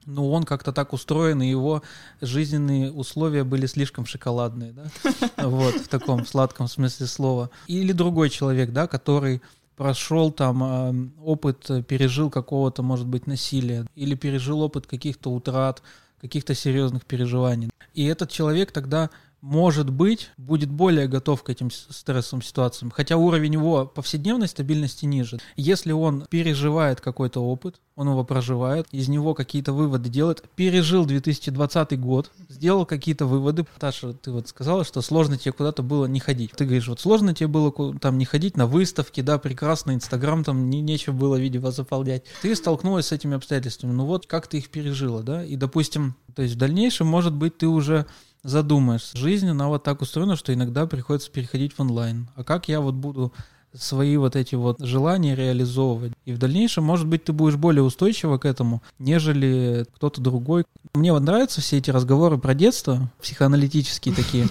ну, 0.06 0.32
он 0.32 0.44
как-то 0.44 0.72
так 0.72 0.94
устроен, 0.94 1.42
и 1.42 1.50
его 1.50 1.84
жизненные 2.20 2.92
условия 2.92 3.44
были 3.44 3.66
слишком 3.66 4.06
шоколадные, 4.06 4.74
да, 4.74 4.92
вот, 5.48 5.76
в 5.76 5.88
таком 5.88 6.26
сладком 6.26 6.68
смысле 6.68 7.08
слова. 7.08 7.50
Или 7.68 7.92
другой 7.92 8.30
человек, 8.30 8.72
да, 8.72 8.88
который 8.88 9.42
прошел 9.80 10.30
там 10.30 10.62
э, 10.62 11.10
опыт, 11.24 11.72
пережил 11.88 12.30
какого-то, 12.30 12.84
может 12.84 13.08
быть, 13.08 13.28
насилия, 13.28 13.86
или 13.96 14.14
пережил 14.14 14.60
опыт 14.60 14.86
каких-то 14.86 15.32
утрат, 15.32 15.82
каких-то 16.20 16.54
серьезных 16.54 17.06
переживаний. 17.06 17.70
И 17.94 18.06
этот 18.06 18.30
человек 18.30 18.74
тогда 18.74 19.10
может 19.42 19.90
быть, 19.90 20.30
будет 20.38 20.70
более 20.70 21.08
готов 21.08 21.44
к 21.44 21.50
этим 21.50 21.72
стрессовым 21.72 22.42
ситуациям, 22.42 22.92
хотя 22.92 23.18
уровень 23.18 23.54
его 23.54 23.86
повседневной 23.86 24.48
стабильности 24.48 25.06
ниже. 25.06 25.40
Если 25.56 25.92
он 25.92 26.26
переживает 26.30 27.02
какой-то 27.02 27.42
опыт, 27.42 27.80
он 27.96 28.08
его 28.08 28.24
проживает, 28.24 28.88
из 28.92 29.10
него 29.10 29.34
какие-то 29.34 29.74
выводы 29.74 30.10
делает, 30.10 30.44
пережил 30.56 31.06
2020 31.06 32.00
год, 32.00 32.32
сделал 32.48 32.86
какие-то 32.86 33.26
выводы. 33.26 33.66
Таша, 33.78 34.14
ты 34.14 34.32
вот 34.32 34.48
сказала, 34.48 34.86
что 34.86 35.02
сложно 35.02 35.38
тебе 35.38 35.52
куда-то 35.52 35.84
было 35.84 36.06
не 36.06 36.22
ходить. 36.22 36.52
Ты 36.52 36.64
говоришь, 36.64 36.88
вот 36.88 37.02
сложно 37.02 37.34
тебе 37.34 37.48
было 37.48 37.74
там 38.00 38.18
не 38.18 38.26
ходить 38.26 38.56
на 38.56 38.68
выставки, 38.68 39.22
да, 39.22 39.38
прекрасно, 39.38 39.94
Инстаграм 39.94 40.44
там 40.44 40.70
не, 40.70 40.82
нечего 40.82 41.14
было 41.14 41.36
видео 41.36 41.72
заполнять. 41.72 42.24
Ты 42.42 42.56
столкнулась 42.56 43.08
с 43.08 43.12
этими 43.12 43.36
обстоятельствами, 43.36 43.92
ну 43.92 44.06
вот 44.06 44.28
как 44.28 44.48
ты 44.48 44.60
их 44.60 44.70
пережила, 44.70 45.22
да, 45.22 45.44
и, 45.44 45.58
допустим, 45.58 46.16
то 46.36 46.42
есть 46.42 46.56
в 46.56 46.58
дальнейшем, 46.58 47.08
может 47.08 47.34
быть, 47.34 47.58
ты 47.58 47.68
уже 47.68 48.06
задумаешь. 48.44 49.12
Жизнь, 49.14 49.50
она 49.50 49.68
вот 49.68 49.84
так 49.84 50.02
устроена, 50.02 50.36
что 50.36 50.54
иногда 50.54 50.88
приходится 50.88 51.32
переходить 51.32 51.74
в 51.74 51.80
онлайн. 51.80 52.30
А 52.36 52.44
как 52.44 52.68
я 52.68 52.82
вот 52.82 52.96
буду 52.96 53.34
свои 53.74 54.18
вот 54.18 54.36
эти 54.36 54.56
вот 54.56 54.80
желания 54.80 55.36
реализовывать. 55.36 56.14
И 56.26 56.34
в 56.34 56.38
дальнейшем, 56.38 56.84
может 56.84 57.08
быть, 57.08 57.26
ты 57.26 57.34
будешь 57.34 57.56
более 57.56 57.84
устойчива 57.84 58.38
к 58.38 58.46
этому, 58.46 58.82
нежели 58.98 59.86
кто-то 59.96 60.22
другой. 60.22 60.66
Мне 60.94 61.14
вот 61.14 61.22
нравятся 61.22 61.62
все 61.62 61.78
эти 61.78 61.92
разговоры 61.92 62.38
про 62.38 62.54
детство, 62.54 63.12
психоаналитические 63.22 64.16
такие. 64.16 64.48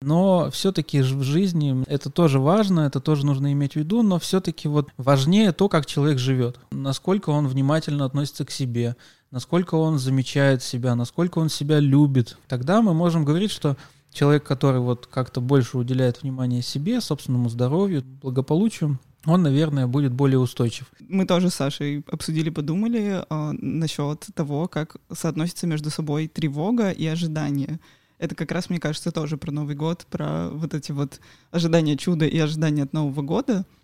Но 0.00 0.50
все-таки 0.50 1.00
в 1.00 1.22
жизни 1.22 1.84
это 1.86 2.10
тоже 2.10 2.40
важно, 2.40 2.80
это 2.80 2.98
тоже 2.98 3.24
нужно 3.24 3.52
иметь 3.52 3.74
в 3.74 3.76
виду, 3.76 4.02
но 4.02 4.18
все-таки 4.18 4.66
вот 4.66 4.88
важнее 4.96 5.52
то, 5.52 5.68
как 5.68 5.86
человек 5.86 6.18
живет, 6.18 6.58
насколько 6.72 7.30
он 7.30 7.46
внимательно 7.46 8.04
относится 8.04 8.44
к 8.44 8.50
себе, 8.50 8.96
насколько 9.32 9.74
он 9.74 9.98
замечает 9.98 10.62
себя, 10.62 10.94
насколько 10.94 11.40
он 11.40 11.48
себя 11.48 11.80
любит. 11.80 12.38
Тогда 12.46 12.80
мы 12.82 12.94
можем 12.94 13.24
говорить, 13.24 13.50
что 13.50 13.76
человек, 14.12 14.44
который 14.44 14.80
вот 14.80 15.08
как-то 15.08 15.40
больше 15.40 15.78
уделяет 15.78 16.22
внимание 16.22 16.62
себе, 16.62 17.00
собственному 17.00 17.48
здоровью, 17.48 18.04
благополучию, 18.04 19.00
он, 19.24 19.42
наверное, 19.42 19.86
будет 19.86 20.12
более 20.12 20.38
устойчив. 20.38 20.86
Мы 21.00 21.26
тоже 21.26 21.48
с 21.48 21.54
Сашей 21.54 22.04
обсудили, 22.10 22.50
подумали 22.50 23.24
э, 23.28 23.52
насчет 23.52 24.26
того, 24.34 24.68
как 24.68 24.96
соотносится 25.12 25.66
между 25.66 25.90
собой 25.90 26.28
тревога 26.28 26.90
и 26.90 27.06
ожидание. 27.06 27.80
Это 28.18 28.34
как 28.34 28.52
раз, 28.52 28.68
мне 28.68 28.80
кажется, 28.80 29.12
тоже 29.12 29.36
про 29.36 29.50
Новый 29.50 29.76
год, 29.76 30.06
про 30.10 30.50
вот 30.50 30.74
эти 30.74 30.92
вот 30.92 31.20
ожидания 31.50 31.96
чуда 31.96 32.26
и 32.26 32.38
ожидания 32.38 32.82
от 32.82 32.92
Нового 32.92 33.22
года— 33.22 33.64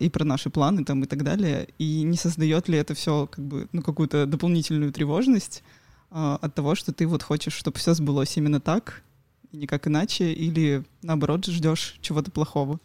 и 0.00 0.10
про 0.10 0.24
наши 0.24 0.50
планы 0.50 0.84
там 0.84 1.02
и 1.02 1.06
так 1.06 1.22
далее, 1.24 1.68
и 1.78 2.02
не 2.02 2.16
создает 2.16 2.68
ли 2.68 2.76
это 2.76 2.94
все 2.94 3.26
как 3.26 3.44
бы 3.44 3.68
ну 3.72 3.82
какую-то 3.82 4.26
дополнительную 4.26 4.92
тревожность 4.92 5.62
а, 6.10 6.38
от 6.42 6.54
того, 6.54 6.74
что 6.74 6.92
ты 6.92 7.06
вот 7.06 7.22
хочешь, 7.22 7.54
чтобы 7.54 7.78
все 7.78 7.94
сбылось 7.94 8.36
именно 8.36 8.60
так, 8.60 9.02
и 9.50 9.56
никак 9.56 9.88
иначе, 9.88 10.32
или 10.32 10.84
наоборот 11.02 11.46
ждешь 11.46 11.96
чего-то 12.02 12.30
плохого. 12.30 12.78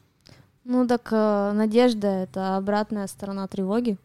Ну 0.64 0.88
так 0.88 1.10
э, 1.12 1.52
надежда— 1.54 2.08
это 2.08 2.58
обратная 2.58 3.08
сторона 3.08 3.48
тревоги. 3.48 3.98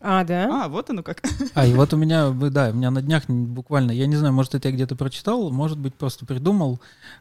А, 0.00 0.24
да? 0.24 0.64
А, 0.64 0.68
вот 0.68 0.88
оно 0.90 1.02
как. 1.02 1.22
А, 1.54 1.66
и 1.66 1.74
вот 1.74 1.92
у 1.92 1.96
меня, 1.96 2.30
да, 2.30 2.70
у 2.70 2.72
меня 2.72 2.90
на 2.90 3.02
днях 3.02 3.28
буквально, 3.28 3.92
я 3.92 4.06
не 4.06 4.16
знаю, 4.16 4.32
может, 4.32 4.54
это 4.54 4.68
я 4.68 4.74
где-то 4.74 4.96
прочитал, 4.96 5.50
может 5.50 5.78
быть, 5.78 5.94
просто 5.94 6.24
придумал, 6.24 6.80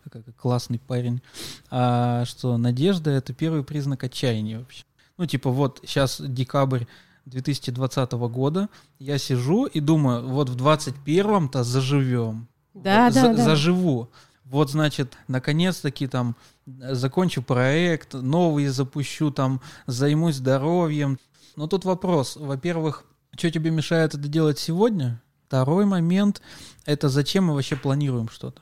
как 0.10 0.24
классный 0.38 0.80
парень, 0.80 1.22
а, 1.70 2.24
что 2.26 2.58
надежда— 2.58 3.10
это 3.12 3.34
первый 3.34 3.64
признак 3.64 4.04
отчаяния 4.06 4.60
вообще. 4.60 4.86
Ну, 5.18 5.26
типа, 5.26 5.50
вот 5.50 5.82
сейчас 5.84 6.22
декабрь 6.22 6.86
2020 7.26 8.12
года, 8.14 8.70
я 8.98 9.18
сижу 9.18 9.66
и 9.66 9.80
думаю, 9.82 10.28
вот 10.28 10.50
в 10.50 10.56
21-м-то 10.56 11.64
заживем. 11.64 12.48
Да, 12.74 13.12
да, 13.12 13.34
да. 13.34 13.44
Заживу. 13.44 14.10
Вот, 14.46 14.72
значит, 14.72 15.16
наконец-таки 15.28 16.08
там 16.08 16.36
закончу 16.66 17.44
проект, 17.44 18.14
новый 18.14 18.68
запущу, 18.68 19.32
там, 19.32 19.62
займусь 19.86 20.36
здоровьем, 20.36 21.20
но 21.56 21.68
тут 21.68 21.86
вопрос. 21.86 22.36
Во-первых, 22.36 23.06
что 23.38 23.52
тебе 23.52 23.72
мешает 23.72 24.14
это 24.16 24.28
делать 24.28 24.60
сегодня? 24.60 25.22
Второй 25.48 25.86
момент— 25.86 26.42
это 26.86 27.10
зачем 27.10 27.46
мы 27.46 27.56
вообще 27.56 27.76
планируем 27.76 28.30
что-то? 28.30 28.62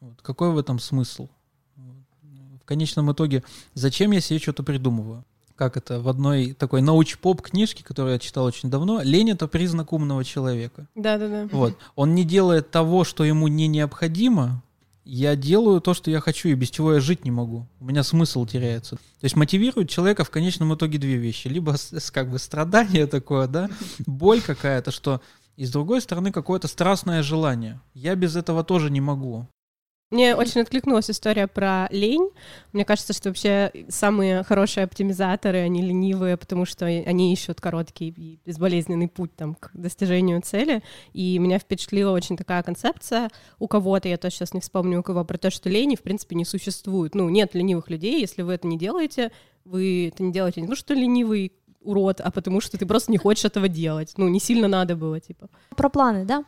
Вот. 0.00 0.20
Какой 0.22 0.50
в 0.50 0.58
этом 0.58 0.78
смысл? 0.78 1.28
В 1.76 2.66
конечном 2.66 3.12
итоге, 3.12 3.44
зачем 3.74 4.10
я 4.10 4.20
себе 4.20 4.38
что-то 4.40 4.62
придумываю? 4.62 5.24
Как 5.54 5.76
это 5.76 6.00
в 6.00 6.08
одной 6.08 6.54
такой 6.54 6.82
науч-поп 6.82 7.42
книжке, 7.42 7.84
которую 7.84 8.14
я 8.14 8.18
читал 8.18 8.44
очень 8.44 8.70
давно, 8.70 9.02
лень 9.02 9.30
это 9.30 9.46
признак 9.46 9.92
умного 9.92 10.24
человека. 10.24 10.88
Да-да-да. 10.96 11.48
Вот. 11.52 11.76
Он 11.94 12.16
не 12.16 12.24
делает 12.24 12.72
того, 12.72 13.04
что 13.04 13.22
ему 13.22 13.46
не 13.46 13.68
необходимо, 13.68 14.63
я 15.04 15.36
делаю 15.36 15.80
то, 15.80 15.94
что 15.94 16.10
я 16.10 16.20
хочу, 16.20 16.48
и 16.48 16.54
без 16.54 16.70
чего 16.70 16.94
я 16.94 17.00
жить 17.00 17.24
не 17.24 17.30
могу. 17.30 17.66
У 17.80 17.84
меня 17.84 18.02
смысл 18.02 18.46
теряется. 18.46 18.96
То 18.96 19.24
есть 19.24 19.36
мотивирует 19.36 19.90
человека 19.90 20.24
в 20.24 20.30
конечном 20.30 20.74
итоге 20.74 20.98
две 20.98 21.16
вещи. 21.16 21.48
Либо 21.48 21.76
как 22.12 22.30
бы 22.30 22.38
страдание 22.38 23.06
такое, 23.08 23.46
да, 23.46 23.68
боль 24.06 24.40
какая-то, 24.40 24.90
что 24.90 25.20
и 25.56 25.66
с 25.66 25.70
другой 25.70 26.00
стороны 26.00 26.32
какое-то 26.32 26.68
страстное 26.68 27.22
желание. 27.22 27.80
Я 27.92 28.14
без 28.16 28.34
этого 28.34 28.64
тоже 28.64 28.90
не 28.90 29.00
могу. 29.00 29.46
Мне 30.10 30.36
очень 30.36 30.60
откликнулась 30.60 31.10
история 31.10 31.48
про 31.48 31.88
лень. 31.90 32.30
Мне 32.72 32.84
кажется, 32.84 33.12
что 33.12 33.30
вообще 33.30 33.72
самые 33.88 34.44
хорошие 34.44 34.84
оптимизаторы, 34.84 35.58
они 35.58 35.82
ленивые, 35.82 36.36
потому 36.36 36.66
что 36.66 36.86
они 36.86 37.32
ищут 37.32 37.60
короткий 37.60 38.10
и 38.10 38.38
безболезненный 38.44 39.08
путь 39.08 39.34
там, 39.34 39.54
к 39.56 39.70
достижению 39.74 40.40
цели. 40.42 40.82
И 41.14 41.38
меня 41.38 41.58
впечатлила 41.58 42.12
очень 42.12 42.36
такая 42.36 42.62
концепция 42.62 43.30
у 43.58 43.66
кого-то, 43.66 44.08
я 44.08 44.16
тоже 44.16 44.36
сейчас 44.36 44.54
не 44.54 44.60
вспомню 44.60 45.00
у 45.00 45.02
кого, 45.02 45.24
про 45.24 45.38
то, 45.38 45.50
что 45.50 45.68
лени 45.68 45.96
в 45.96 46.02
принципе 46.02 46.36
не 46.36 46.44
существует. 46.44 47.14
Ну, 47.14 47.28
нет 47.28 47.54
ленивых 47.54 47.90
людей, 47.90 48.20
если 48.20 48.42
вы 48.42 48.54
это 48.54 48.68
не 48.68 48.78
делаете, 48.78 49.32
вы 49.64 50.08
это 50.08 50.22
не 50.22 50.32
делаете 50.32 50.60
не 50.60 50.66
потому, 50.66 50.76
что 50.76 50.94
ленивый 50.94 51.52
урод, 51.80 52.20
а 52.20 52.30
потому 52.30 52.60
что 52.60 52.78
ты 52.78 52.86
просто 52.86 53.10
не 53.10 53.18
хочешь 53.18 53.44
этого 53.44 53.68
делать. 53.68 54.14
Ну, 54.16 54.28
не 54.28 54.40
сильно 54.40 54.68
надо 54.68 54.96
было, 54.96 55.20
типа. 55.20 55.48
Про 55.76 55.88
планы, 55.88 56.24
да? 56.24 56.44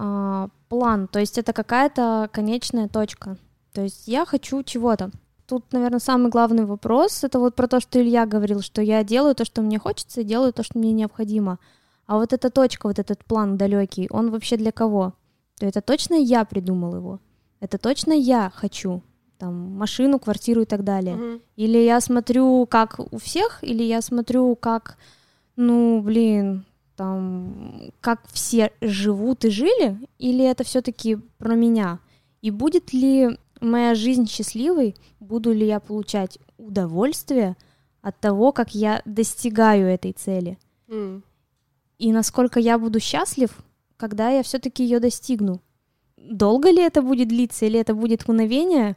А, 0.00 0.48
план, 0.68 1.08
то 1.08 1.18
есть 1.18 1.38
это 1.38 1.52
какая-то 1.52 2.30
конечная 2.32 2.86
точка. 2.86 3.36
То 3.72 3.82
есть 3.82 4.06
я 4.06 4.24
хочу 4.24 4.62
чего-то. 4.62 5.10
Тут, 5.44 5.72
наверное, 5.72 5.98
самый 5.98 6.30
главный 6.30 6.66
вопрос 6.66 7.24
это 7.24 7.40
вот 7.40 7.56
про 7.56 7.66
то, 7.66 7.80
что 7.80 8.00
Илья 8.00 8.24
говорил, 8.24 8.60
что 8.60 8.80
я 8.80 9.02
делаю 9.02 9.34
то, 9.34 9.44
что 9.44 9.60
мне 9.60 9.80
хочется, 9.80 10.20
и 10.20 10.24
делаю 10.24 10.52
то, 10.52 10.62
что 10.62 10.78
мне 10.78 10.92
необходимо. 10.92 11.58
А 12.06 12.16
вот 12.16 12.32
эта 12.32 12.48
точка, 12.48 12.86
вот 12.86 13.00
этот 13.00 13.24
план 13.24 13.56
далекий, 13.56 14.06
он 14.10 14.30
вообще 14.30 14.56
для 14.56 14.70
кого? 14.70 15.14
То 15.58 15.66
это 15.66 15.80
точно 15.80 16.14
я 16.14 16.44
придумал 16.44 16.94
его. 16.94 17.18
Это 17.58 17.76
точно 17.76 18.12
я 18.12 18.52
хочу 18.54 19.02
там 19.36 19.76
машину, 19.76 20.20
квартиру 20.20 20.62
и 20.62 20.64
так 20.64 20.84
далее. 20.84 21.16
Mm-hmm. 21.16 21.40
Или 21.56 21.78
я 21.78 22.00
смотрю, 22.00 22.66
как 22.66 23.00
у 23.00 23.18
всех, 23.18 23.58
или 23.62 23.82
я 23.82 24.00
смотрю, 24.00 24.54
как, 24.54 24.96
ну, 25.56 26.00
блин, 26.02 26.66
там, 26.98 27.92
как 28.00 28.26
все 28.32 28.72
живут 28.80 29.44
и 29.44 29.50
жили, 29.50 30.00
или 30.18 30.44
это 30.44 30.64
все-таки 30.64 31.16
про 31.38 31.54
меня? 31.54 32.00
И 32.42 32.50
будет 32.50 32.92
ли 32.92 33.38
моя 33.60 33.94
жизнь 33.94 34.28
счастливой, 34.28 34.96
буду 35.20 35.52
ли 35.52 35.64
я 35.64 35.78
получать 35.78 36.38
удовольствие 36.58 37.56
от 38.02 38.18
того, 38.18 38.50
как 38.50 38.74
я 38.74 39.00
достигаю 39.04 39.86
этой 39.86 40.12
цели? 40.12 40.58
Mm. 40.88 41.22
И 41.98 42.12
насколько 42.12 42.58
я 42.58 42.76
буду 42.78 42.98
счастлив, 42.98 43.50
когда 43.96 44.30
я 44.30 44.42
все-таки 44.42 44.82
ее 44.82 44.98
достигну? 44.98 45.62
Долго 46.16 46.70
ли 46.70 46.82
это 46.82 47.00
будет 47.00 47.28
длиться, 47.28 47.66
или 47.66 47.78
это 47.78 47.94
будет 47.94 48.26
мгновение? 48.26 48.96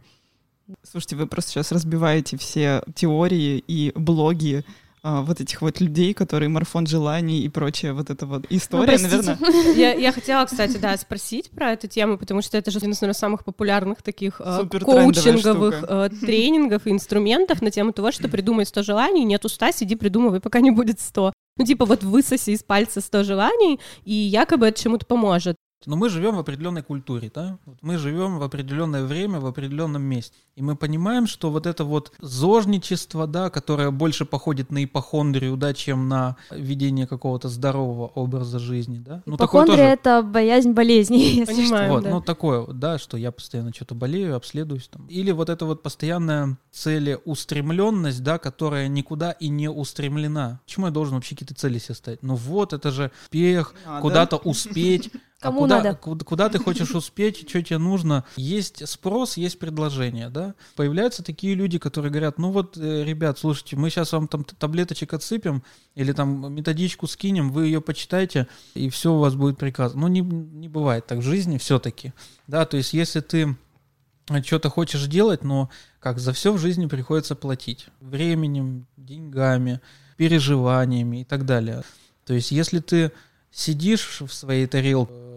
Слушайте, 0.81 1.17
вы 1.17 1.27
просто 1.27 1.51
сейчас 1.51 1.71
разбиваете 1.71 2.35
все 2.37 2.81
теории 2.95 3.63
и 3.67 3.91
блоги 3.93 4.65
а, 5.03 5.21
вот 5.21 5.41
этих 5.41 5.63
вот 5.63 5.79
людей, 5.79 6.13
которые 6.13 6.49
марафон 6.49 6.85
желаний 6.85 7.41
и 7.41 7.49
прочее, 7.49 7.93
вот 7.93 8.11
эта 8.11 8.27
вот 8.27 8.45
история, 8.51 8.97
ну, 8.97 9.03
наверное. 9.03 9.37
Я, 9.75 9.93
я 9.93 10.11
хотела, 10.11 10.45
кстати, 10.45 10.77
да, 10.77 10.95
спросить 10.95 11.49
про 11.49 11.71
эту 11.71 11.87
тему, 11.87 12.19
потому 12.19 12.43
что 12.43 12.55
это 12.57 12.69
же 12.69 12.77
один 12.77 12.91
из 12.91 13.01
наверное, 13.01 13.17
самых 13.17 13.43
популярных 13.43 14.03
таких 14.03 14.39
э, 14.39 14.63
коучинговых 14.69 15.83
э, 15.87 16.09
тренингов 16.21 16.85
и 16.85 16.91
инструментов 16.91 17.63
на 17.63 17.71
тему 17.71 17.93
того, 17.93 18.11
что 18.11 18.29
придумай 18.29 18.65
100 18.65 18.83
желаний, 18.83 19.23
нету 19.23 19.49
100, 19.49 19.71
сиди, 19.71 19.95
придумывай, 19.95 20.39
пока 20.39 20.59
не 20.59 20.69
будет 20.69 20.99
100. 20.99 21.33
Ну, 21.57 21.65
типа, 21.65 21.85
вот 21.85 22.03
высоси 22.03 22.51
из 22.51 22.61
пальца 22.61 23.01
100 23.01 23.23
желаний, 23.23 23.79
и 24.05 24.13
якобы 24.13 24.67
это 24.67 24.79
чему-то 24.79 25.07
поможет. 25.07 25.55
Но 25.85 25.95
мы 25.95 26.09
живем 26.09 26.35
в 26.35 26.39
определенной 26.39 26.83
культуре, 26.83 27.31
да? 27.33 27.57
Мы 27.81 27.97
живем 27.97 28.39
в 28.39 28.43
определенное 28.43 29.03
время, 29.03 29.39
в 29.39 29.45
определенном 29.45 30.01
месте. 30.03 30.35
И 30.55 30.61
мы 30.61 30.75
понимаем, 30.75 31.27
что 31.27 31.49
вот 31.49 31.65
это 31.65 31.83
вот 31.85 32.11
зожничество, 32.19 33.25
да, 33.27 33.49
которое 33.49 33.89
больше 33.91 34.25
походит 34.25 34.71
на 34.71 34.83
ипохондрию, 34.83 35.57
да, 35.57 35.73
чем 35.73 36.07
на 36.07 36.35
ведение 36.51 37.07
какого-то 37.07 37.49
здорового 37.49 38.07
образа 38.07 38.59
жизни, 38.59 38.99
да. 38.99 39.23
Ну, 39.25 39.35
Ипохондрия— 39.35 39.93
это 39.93 40.21
боязнь 40.21 40.71
болезней, 40.71 41.35
если 41.39 41.53
Понимаем, 41.53 41.91
вот, 41.91 42.03
да. 42.03 42.09
ну 42.09 42.21
такое, 42.21 42.65
да, 42.67 42.97
что 42.97 43.17
я 43.17 43.31
постоянно 43.31 43.73
что-то 43.73 43.95
болею, 43.95 44.35
обследуюсь 44.35 44.87
там. 44.87 45.07
Или 45.07 45.31
вот 45.31 45.49
это 45.49 45.65
вот 45.65 45.83
постоянная 45.83 46.57
целеустремленность, 46.71 48.23
да, 48.23 48.37
которая 48.37 48.87
никуда 48.87 49.31
и 49.31 49.47
не 49.47 49.69
устремлена. 49.69 50.59
Почему 50.65 50.87
я 50.87 50.91
должен 50.91 51.15
вообще 51.15 51.35
какие-то 51.35 51.55
цели 51.55 51.79
себе 51.79 51.95
ставить? 51.95 52.23
Ну 52.23 52.35
вот, 52.35 52.73
это 52.73 52.91
же 52.91 53.11
успех, 53.25 53.73
Надо. 53.85 54.01
куда-то 54.01 54.37
успеть. 54.37 55.11
А 55.41 55.45
Кому 55.45 55.61
куда, 55.61 55.77
надо? 55.77 55.95
Куда, 55.95 56.23
куда 56.23 56.49
ты 56.49 56.59
хочешь 56.59 56.93
успеть, 56.93 57.49
что 57.49 57.63
тебе 57.63 57.79
нужно? 57.79 58.25
Есть 58.35 58.87
спрос, 58.87 59.37
есть 59.37 59.57
предложение, 59.57 60.29
да? 60.29 60.53
Появляются 60.75 61.23
такие 61.23 61.55
люди, 61.55 61.79
которые 61.79 62.11
говорят, 62.11 62.37
ну 62.37 62.51
вот, 62.51 62.77
э, 62.77 63.03
ребят, 63.03 63.39
слушайте, 63.39 63.75
мы 63.75 63.89
сейчас 63.89 64.11
вам 64.11 64.27
там 64.27 64.43
таблеточек 64.43 65.13
отсыпем 65.13 65.63
или 65.95 66.13
там 66.13 66.53
методичку 66.53 67.07
скинем, 67.07 67.51
вы 67.51 67.65
ее 67.65 67.81
почитайте, 67.81 68.47
и 68.75 68.91
все 68.91 69.13
у 69.13 69.17
вас 69.17 69.33
будет 69.33 69.57
прекрасно. 69.57 70.01
Ну, 70.01 70.07
не, 70.09 70.21
не 70.21 70.69
бывает 70.69 71.07
так 71.07 71.19
в 71.19 71.23
жизни 71.23 71.57
все-таки, 71.57 72.13
да? 72.45 72.65
То 72.65 72.77
есть, 72.77 72.93
если 72.93 73.21
ты 73.21 73.57
что-то 74.43 74.69
хочешь 74.69 75.07
делать, 75.07 75.43
но 75.43 75.71
как 75.99 76.19
за 76.19 76.33
все 76.33 76.53
в 76.53 76.59
жизни 76.59 76.85
приходится 76.85 77.35
платить 77.35 77.87
временем, 77.99 78.85
деньгами, 78.95 79.81
переживаниями 80.17 81.21
и 81.21 81.23
так 81.23 81.47
далее. 81.47 81.81
То 82.25 82.35
есть, 82.35 82.51
если 82.51 82.79
ты 82.79 83.11
сидишь 83.51 84.21
в 84.21 84.31
своей 84.31 84.67
тарелке, 84.67 85.30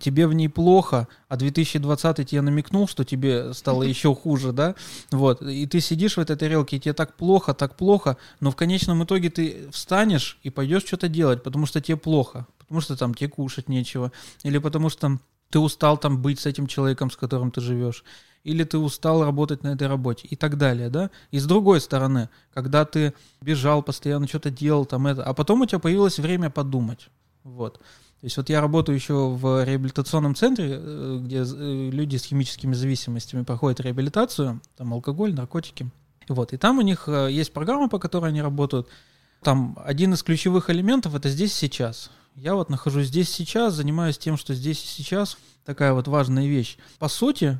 тебе 0.00 0.26
в 0.26 0.34
ней 0.34 0.48
плохо, 0.48 1.08
а 1.28 1.36
2020 1.36 2.28
тебе 2.28 2.40
намекнул, 2.40 2.88
что 2.88 3.04
тебе 3.04 3.52
стало 3.54 3.82
еще 3.84 4.14
хуже, 4.14 4.52
да, 4.52 4.74
вот, 5.10 5.42
и 5.42 5.66
ты 5.66 5.80
сидишь 5.80 6.16
в 6.16 6.20
этой 6.20 6.36
тарелке, 6.36 6.76
и 6.76 6.80
тебе 6.80 6.92
так 6.92 7.16
плохо, 7.16 7.54
так 7.54 7.76
плохо, 7.76 8.16
но 8.40 8.50
в 8.50 8.56
конечном 8.56 9.04
итоге 9.04 9.30
ты 9.30 9.68
встанешь 9.70 10.38
и 10.42 10.50
пойдешь 10.50 10.84
что-то 10.84 11.08
делать, 11.08 11.42
потому 11.42 11.66
что 11.66 11.80
тебе 11.80 11.96
плохо, 11.96 12.46
потому 12.58 12.80
что 12.80 12.96
там 12.96 13.14
тебе 13.14 13.30
кушать 13.30 13.68
нечего, 13.68 14.12
или 14.42 14.58
потому 14.58 14.88
что 14.90 15.18
ты 15.50 15.58
устал 15.58 15.98
там 15.98 16.22
быть 16.22 16.40
с 16.40 16.46
этим 16.46 16.66
человеком, 16.66 17.10
с 17.10 17.16
которым 17.16 17.50
ты 17.50 17.60
живешь, 17.60 18.04
или 18.44 18.64
ты 18.64 18.78
устал 18.78 19.24
работать 19.24 19.62
на 19.62 19.68
этой 19.68 19.88
работе 19.88 20.26
и 20.28 20.36
так 20.36 20.56
далее, 20.56 20.88
да. 20.88 21.10
И 21.30 21.38
с 21.38 21.44
другой 21.44 21.80
стороны, 21.80 22.30
когда 22.54 22.84
ты 22.84 23.12
бежал, 23.42 23.82
постоянно 23.82 24.26
что-то 24.26 24.50
делал, 24.50 24.86
там 24.86 25.06
это, 25.06 25.24
а 25.24 25.34
потом 25.34 25.60
у 25.60 25.66
тебя 25.66 25.78
появилось 25.78 26.18
время 26.18 26.50
подумать, 26.50 27.08
вот. 27.42 27.80
То 28.20 28.26
есть 28.26 28.36
вот 28.36 28.50
я 28.50 28.60
работаю 28.60 28.96
еще 28.96 29.30
в 29.30 29.64
реабилитационном 29.64 30.34
центре, 30.34 30.78
э, 30.78 31.20
где 31.22 31.38
э, 31.38 31.90
люди 31.90 32.16
с 32.16 32.24
химическими 32.24 32.74
зависимостями 32.74 33.44
проходят 33.44 33.80
реабилитацию, 33.80 34.60
там 34.76 34.92
алкоголь, 34.92 35.32
наркотики. 35.32 35.90
Вот, 36.28 36.52
и 36.52 36.58
там 36.58 36.78
у 36.78 36.82
них 36.82 37.08
э, 37.08 37.28
есть 37.30 37.54
программа, 37.54 37.88
по 37.88 37.98
которой 37.98 38.26
они 38.26 38.42
работают. 38.42 38.88
Там 39.42 39.78
один 39.82 40.12
из 40.12 40.22
ключевых 40.22 40.68
элементов 40.68 41.14
это 41.14 41.30
здесь 41.30 41.54
сейчас. 41.54 42.10
Я 42.34 42.54
вот 42.54 42.68
нахожусь 42.68 43.06
здесь 43.06 43.30
сейчас, 43.30 43.72
занимаюсь 43.72 44.18
тем, 44.18 44.36
что 44.36 44.52
здесь 44.54 44.84
и 44.84 44.86
сейчас. 44.86 45.38
Такая 45.64 45.94
вот 45.94 46.06
важная 46.06 46.46
вещь. 46.46 46.76
По 46.98 47.08
сути, 47.08 47.58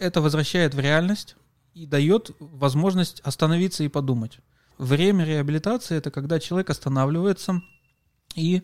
это 0.00 0.20
возвращает 0.20 0.74
в 0.74 0.80
реальность 0.80 1.36
и 1.72 1.86
дает 1.86 2.30
возможность 2.40 3.20
остановиться 3.20 3.84
и 3.84 3.88
подумать. 3.88 4.38
Время 4.76 5.24
реабилитации 5.24 5.96
это 5.96 6.10
когда 6.10 6.38
человек 6.38 6.68
останавливается 6.68 7.62
и 8.34 8.62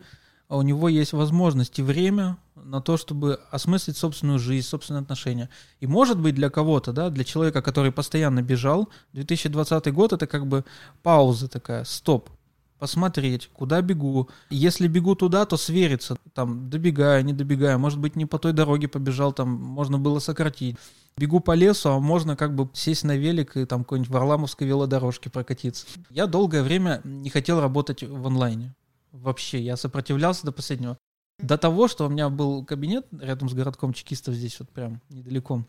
у 0.57 0.63
него 0.63 0.89
есть 0.89 1.13
возможность 1.13 1.79
и 1.79 1.83
время 1.83 2.39
на 2.55 2.81
то, 2.81 2.97
чтобы 2.97 3.41
осмыслить 3.51 3.97
собственную 3.97 4.39
жизнь, 4.39 4.67
собственные 4.67 5.03
отношения. 5.03 5.49
И 5.81 5.87
может 5.87 6.19
быть 6.19 6.35
для 6.35 6.51
кого-то, 6.51 6.93
да, 6.93 7.11
для 7.11 7.25
человека, 7.25 7.63
который 7.63 7.93
постоянно 7.93 8.43
бежал, 8.43 8.89
2020 9.13 9.93
год 9.93 10.13
это 10.13 10.27
как 10.27 10.47
бы 10.47 10.65
пауза 11.03 11.49
такая, 11.49 11.85
стоп, 11.85 12.31
посмотреть, 12.79 13.51
куда 13.53 13.83
бегу. 13.83 14.29
Если 14.51 14.89
бегу 14.89 15.15
туда, 15.15 15.45
то 15.47 15.57
свериться, 15.57 16.17
там, 16.35 16.71
добегаю, 16.71 17.25
не 17.25 17.33
добегаю, 17.33 17.79
может 17.79 17.99
быть, 17.99 18.17
не 18.17 18.27
по 18.27 18.39
той 18.39 18.53
дороге 18.53 18.89
побежал, 18.89 19.33
там, 19.33 19.51
можно 19.51 19.99
было 19.99 20.19
сократить. 20.19 20.77
Бегу 21.17 21.41
по 21.41 21.55
лесу, 21.55 21.91
а 21.91 21.99
можно 21.99 22.37
как 22.37 22.55
бы 22.55 22.69
сесть 22.73 23.05
на 23.05 23.17
велик 23.17 23.57
и 23.57 23.65
там 23.65 23.83
какой-нибудь 23.83 24.11
Варламовской 24.11 24.67
велодорожке 24.67 25.31
прокатиться. 25.31 25.87
Я 26.11 26.27
долгое 26.27 26.63
время 26.63 27.01
не 27.05 27.29
хотел 27.29 27.61
работать 27.61 28.03
в 28.03 28.27
онлайне. 28.27 28.75
Вообще, 29.13 29.61
я 29.61 29.77
сопротивлялся 29.77 30.45
до 30.45 30.53
последнего. 30.53 30.99
До 31.39 31.57
того, 31.57 31.89
что 31.89 32.07
у 32.07 32.09
меня 32.09 32.29
был 32.29 32.65
кабинет 32.65 33.07
рядом 33.13 33.49
с 33.49 33.55
городком 33.55 33.93
чекистов 33.93 34.35
здесь 34.35 34.59
вот 34.59 34.69
прям 34.71 35.01
недалеко. 35.09 35.65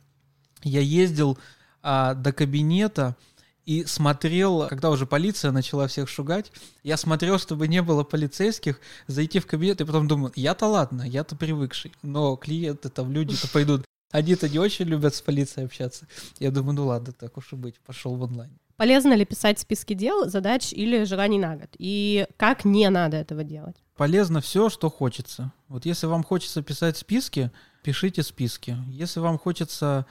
Я 0.64 0.82
ездил 0.82 1.38
а, 1.82 2.16
до 2.16 2.34
кабинета 2.34 3.16
и 3.66 3.86
смотрел, 3.86 4.68
когда 4.68 4.90
уже 4.90 5.06
полиция 5.06 5.52
начала 5.52 5.88
всех 5.88 6.10
шугать, 6.10 6.52
я 6.82 6.98
смотрел, 6.98 7.38
чтобы 7.38 7.68
не 7.68 7.84
было 7.84 8.04
полицейских, 8.04 8.82
зайти 9.06 9.40
в 9.40 9.46
кабинет, 9.46 9.80
и 9.80 9.86
потом 9.86 10.08
думаю, 10.08 10.34
я-то 10.36 10.66
ладно, 10.66 11.04
я-то 11.04 11.36
привыкший, 11.36 11.94
но 12.02 12.36
клиенты 12.36 12.90
там, 12.90 13.12
люди-то 13.12 13.48
пойдут. 13.48 13.86
Они-то 14.12 14.50
не 14.50 14.58
очень 14.58 14.86
любят 14.86 15.14
с 15.14 15.22
полицией 15.22 15.68
общаться. 15.68 16.08
Я 16.40 16.50
думаю, 16.50 16.74
ну 16.74 16.88
ладно, 16.88 17.14
так 17.14 17.38
уж 17.38 17.54
и 17.54 17.56
быть, 17.56 17.80
пошел 17.80 18.16
в 18.16 18.24
онлайн. 18.24 18.58
Полезно 18.80 19.14
ли 19.14 19.26
писать 19.26 19.60
списки 19.60 19.94
дел, 19.94 20.30
задач 20.30 20.72
или 20.72 21.04
желаний 21.04 21.38
на 21.38 21.58
год? 21.58 21.68
И 21.78 22.26
как 22.38 22.64
не 22.64 22.90
надо 22.90 23.18
этого 23.18 23.44
делать? 23.44 23.76
Полезно 23.98 24.40
все, 24.40 24.70
что 24.70 24.90
хочется. 24.90 25.52
Вот 25.68 25.86
если 25.86 26.06
вам 26.06 26.24
хочется 26.24 26.64
писать 26.64 26.96
списки, 26.96 27.52
пишите 27.84 28.24
списки. 28.24 28.78
Если 28.88 29.20
вам 29.20 29.38
хочется 29.38 30.06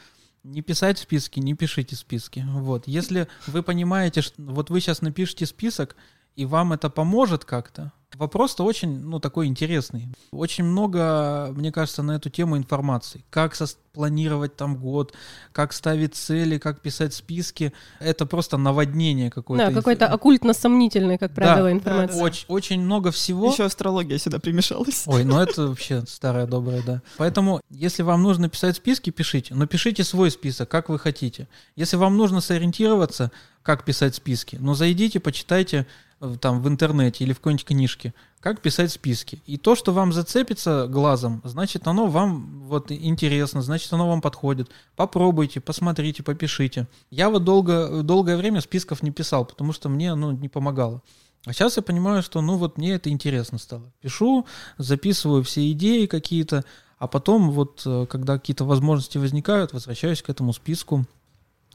не 0.45 0.61
писать 0.61 0.99
списки, 0.99 1.41
не 1.41 1.55
пишите 1.55 1.97
списки. 1.97 2.45
Вот. 2.47 2.87
Если 2.87 3.27
вы 3.47 3.63
понимаете, 3.63 4.21
что 4.21 4.35
вот 4.43 4.69
вы 4.69 4.83
сейчас 4.83 5.01
напишите 5.01 5.47
список, 5.47 5.97
и 6.39 6.47
вам 6.47 6.73
это 6.73 6.89
поможет 6.89 7.45
как-то, 7.45 7.93
вопрос-то 8.15 8.65
очень, 8.65 9.01
ну, 9.01 9.19
такой 9.19 9.47
интересный. 9.47 10.09
Очень 10.31 10.65
много, 10.65 11.53
мне 11.55 11.73
кажется, 11.73 12.03
на 12.03 12.13
эту 12.13 12.31
тему 12.31 12.57
информации. 12.57 13.25
Как 13.31 13.57
планировать 13.93 14.55
там 14.55 14.77
год, 14.77 15.15
как 15.53 15.73
ставить 15.73 16.15
цели, 16.15 16.59
как 16.59 16.81
писать 16.81 17.13
списки. 17.13 17.73
Это 17.99 18.27
просто 18.27 18.57
наводнение 18.57 19.31
какое-то. 19.31 19.67
Да, 19.67 19.73
какой-то 19.75 20.07
оккультно-сомнительный, 20.07 21.19
как 21.19 21.35
правило, 21.35 21.69
Да, 21.69 21.73
информация. 21.73 22.23
Очень, 22.23 22.45
очень 22.49 22.81
много 22.81 23.11
всего. 23.11 23.51
Еще 23.51 23.65
астрология 23.65 24.19
сюда 24.19 24.39
примешалась. 24.39 25.03
Ой, 25.07 25.25
ну 25.25 25.41
это 25.41 25.67
вообще 25.67 26.05
старая 26.07 26.47
добрая, 26.47 26.83
да. 26.87 27.03
Поэтому, 27.17 27.61
если 27.69 28.03
вам 28.03 28.23
нужно 28.23 28.49
писать 28.49 28.77
списки, 28.77 29.11
пишите. 29.11 29.57
Но 29.57 29.67
пишите 29.67 30.05
свой 30.05 30.31
список, 30.31 30.69
как 30.69 30.89
вы 30.89 31.01
хотите. 31.01 31.49
Если 31.75 31.97
вам 31.97 32.17
нужно 32.17 32.41
сориентироваться, 32.41 33.33
как 33.63 33.85
писать 33.85 34.15
списки, 34.15 34.57
ну 34.61 34.75
зайдите, 34.75 35.19
почитайте 35.19 35.87
там 36.41 36.63
в 36.63 36.69
интернете 36.69 37.25
или 37.25 37.33
в 37.33 37.37
какой-нибудь 37.37 37.65
книжке, 37.65 38.15
как 38.41 38.61
писать 38.61 38.91
списки. 38.93 39.43
И 39.47 39.57
то, 39.57 39.75
что 39.75 39.93
вам 39.93 40.13
зацепится 40.13 40.87
глазом, 40.89 41.41
значит, 41.45 41.87
оно 41.87 42.07
вам 42.07 42.63
вот 42.65 42.91
интересно, 42.91 43.63
значит, 43.63 43.93
оно 43.93 44.09
вам 44.09 44.21
подходит. 44.21 44.71
Попробуйте, 44.97 45.61
посмотрите, 45.61 46.23
попишите. 46.23 46.87
Я 47.11 47.31
вот 47.31 47.45
долго, 47.45 48.03
долгое 48.03 48.37
время 48.37 48.61
списков 48.61 49.03
не 49.03 49.11
писал, 49.11 49.45
потому 49.45 49.73
что 49.73 49.89
мне 49.89 50.13
оно 50.13 50.33
не 50.33 50.49
помогало. 50.49 51.03
А 51.47 51.53
сейчас 51.53 51.77
я 51.77 51.83
понимаю, 51.83 52.23
что 52.23 52.41
ну 52.41 52.57
вот 52.57 52.79
мне 52.79 52.93
это 52.93 53.11
интересно 53.11 53.59
стало. 53.59 53.93
Пишу, 54.01 54.47
записываю 54.77 55.45
все 55.45 55.71
идеи 55.71 56.07
какие-то, 56.07 56.65
а 56.99 57.07
потом 57.07 57.53
вот, 57.53 57.83
э, 57.87 58.07
когда 58.11 58.39
какие-то 58.39 58.65
возможности 58.65 59.19
возникают, 59.19 59.73
возвращаюсь 59.73 60.21
к 60.21 60.29
этому 60.29 60.53
списку, 60.53 61.07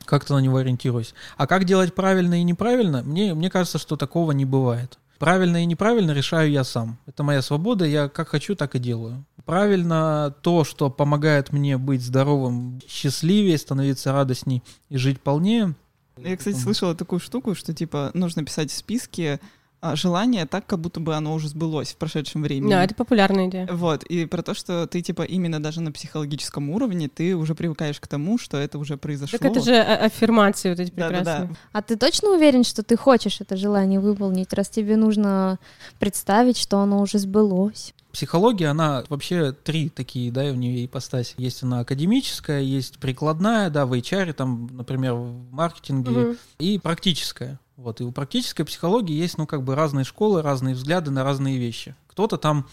как-то 0.05 0.35
на 0.35 0.39
него 0.39 0.57
ориентируюсь. 0.57 1.13
А 1.37 1.47
как 1.47 1.65
делать 1.65 1.93
правильно 1.93 2.39
и 2.39 2.43
неправильно, 2.43 3.03
мне, 3.03 3.33
мне 3.33 3.49
кажется, 3.49 3.77
что 3.77 3.95
такого 3.95 4.31
не 4.31 4.45
бывает. 4.45 4.99
Правильно 5.19 5.63
и 5.63 5.65
неправильно 5.65 6.11
решаю 6.11 6.51
я 6.51 6.63
сам. 6.63 6.97
Это 7.05 7.23
моя 7.23 7.41
свобода, 7.41 7.85
я 7.85 8.09
как 8.09 8.29
хочу, 8.29 8.55
так 8.55 8.75
и 8.75 8.79
делаю. 8.79 9.23
Правильно 9.45 10.35
то, 10.41 10.63
что 10.63 10.89
помогает 10.89 11.53
мне 11.53 11.77
быть 11.77 12.01
здоровым, 12.01 12.81
счастливее, 12.87 13.57
становиться 13.57 14.11
радостней 14.11 14.63
и 14.89 14.97
жить 14.97 15.21
полнее. 15.21 15.75
Я, 16.17 16.37
кстати, 16.37 16.57
слышала 16.57 16.95
такую 16.95 17.19
штуку, 17.19 17.55
что 17.55 17.73
типа 17.73 18.11
нужно 18.13 18.43
писать 18.43 18.71
в 18.71 18.75
списке 18.75 19.39
желание 19.95 20.45
так, 20.45 20.65
как 20.65 20.79
будто 20.79 20.99
бы 20.99 21.15
оно 21.15 21.33
уже 21.33 21.49
сбылось 21.49 21.91
в 21.91 21.97
прошедшем 21.97 22.41
времени. 22.43 22.71
Да, 22.71 22.83
это 22.83 22.95
популярная 22.95 23.47
идея. 23.49 23.67
Вот, 23.71 24.03
и 24.03 24.25
про 24.25 24.41
то, 24.41 24.53
что 24.53 24.87
ты, 24.87 25.01
типа, 25.01 25.23
именно 25.23 25.61
даже 25.61 25.81
на 25.81 25.91
психологическом 25.91 26.69
уровне, 26.69 27.09
ты 27.09 27.35
уже 27.35 27.53
привыкаешь 27.55 27.99
к 27.99 28.07
тому, 28.07 28.37
что 28.37 28.57
это 28.57 28.77
уже 28.77 28.97
произошло. 28.97 29.37
Так 29.37 29.51
это 29.51 29.61
же 29.61 29.75
а- 29.75 30.05
аффирмации 30.05 30.69
вот 30.69 30.79
эти 30.79 30.91
прекрасные. 30.91 31.23
Да-да-да. 31.23 31.55
А 31.71 31.81
ты 31.81 31.95
точно 31.97 32.29
уверен, 32.29 32.63
что 32.63 32.83
ты 32.83 32.95
хочешь 32.97 33.41
это 33.41 33.57
желание 33.57 33.99
выполнить, 33.99 34.53
раз 34.53 34.69
тебе 34.69 34.95
нужно 34.95 35.59
представить, 35.99 36.57
что 36.57 36.79
оно 36.79 37.01
уже 37.01 37.19
сбылось? 37.19 37.93
Психология, 38.11 38.67
она 38.67 39.03
вообще 39.09 39.53
три 39.53 39.89
такие, 39.89 40.31
да, 40.31 40.43
у 40.43 40.53
нее 40.53 40.85
ипостаси. 40.85 41.33
Есть 41.37 41.63
она 41.63 41.79
академическая, 41.79 42.61
есть 42.61 42.99
прикладная, 42.99 43.71
да, 43.71 43.87
в 43.87 43.93
HR, 43.93 44.33
там, 44.33 44.69
например, 44.71 45.13
в 45.15 45.51
маркетинге, 45.51 46.11
Мгм. 46.11 46.37
и 46.59 46.77
практическая. 46.77 47.59
Вот, 47.83 47.99
и 47.99 48.03
у 48.05 48.13
практической 48.13 48.63
психологии 48.63 49.13
есть, 49.13 49.37
ну, 49.37 49.45
как 49.45 49.61
бы 49.63 49.75
разные 49.75 50.05
школы, 50.05 50.41
разные 50.41 50.73
взгляды 50.73 51.11
на 51.11 51.25
разные 51.25 51.57
вещи. 51.57 51.95
Кто-то 52.07 52.37
там 52.37 52.65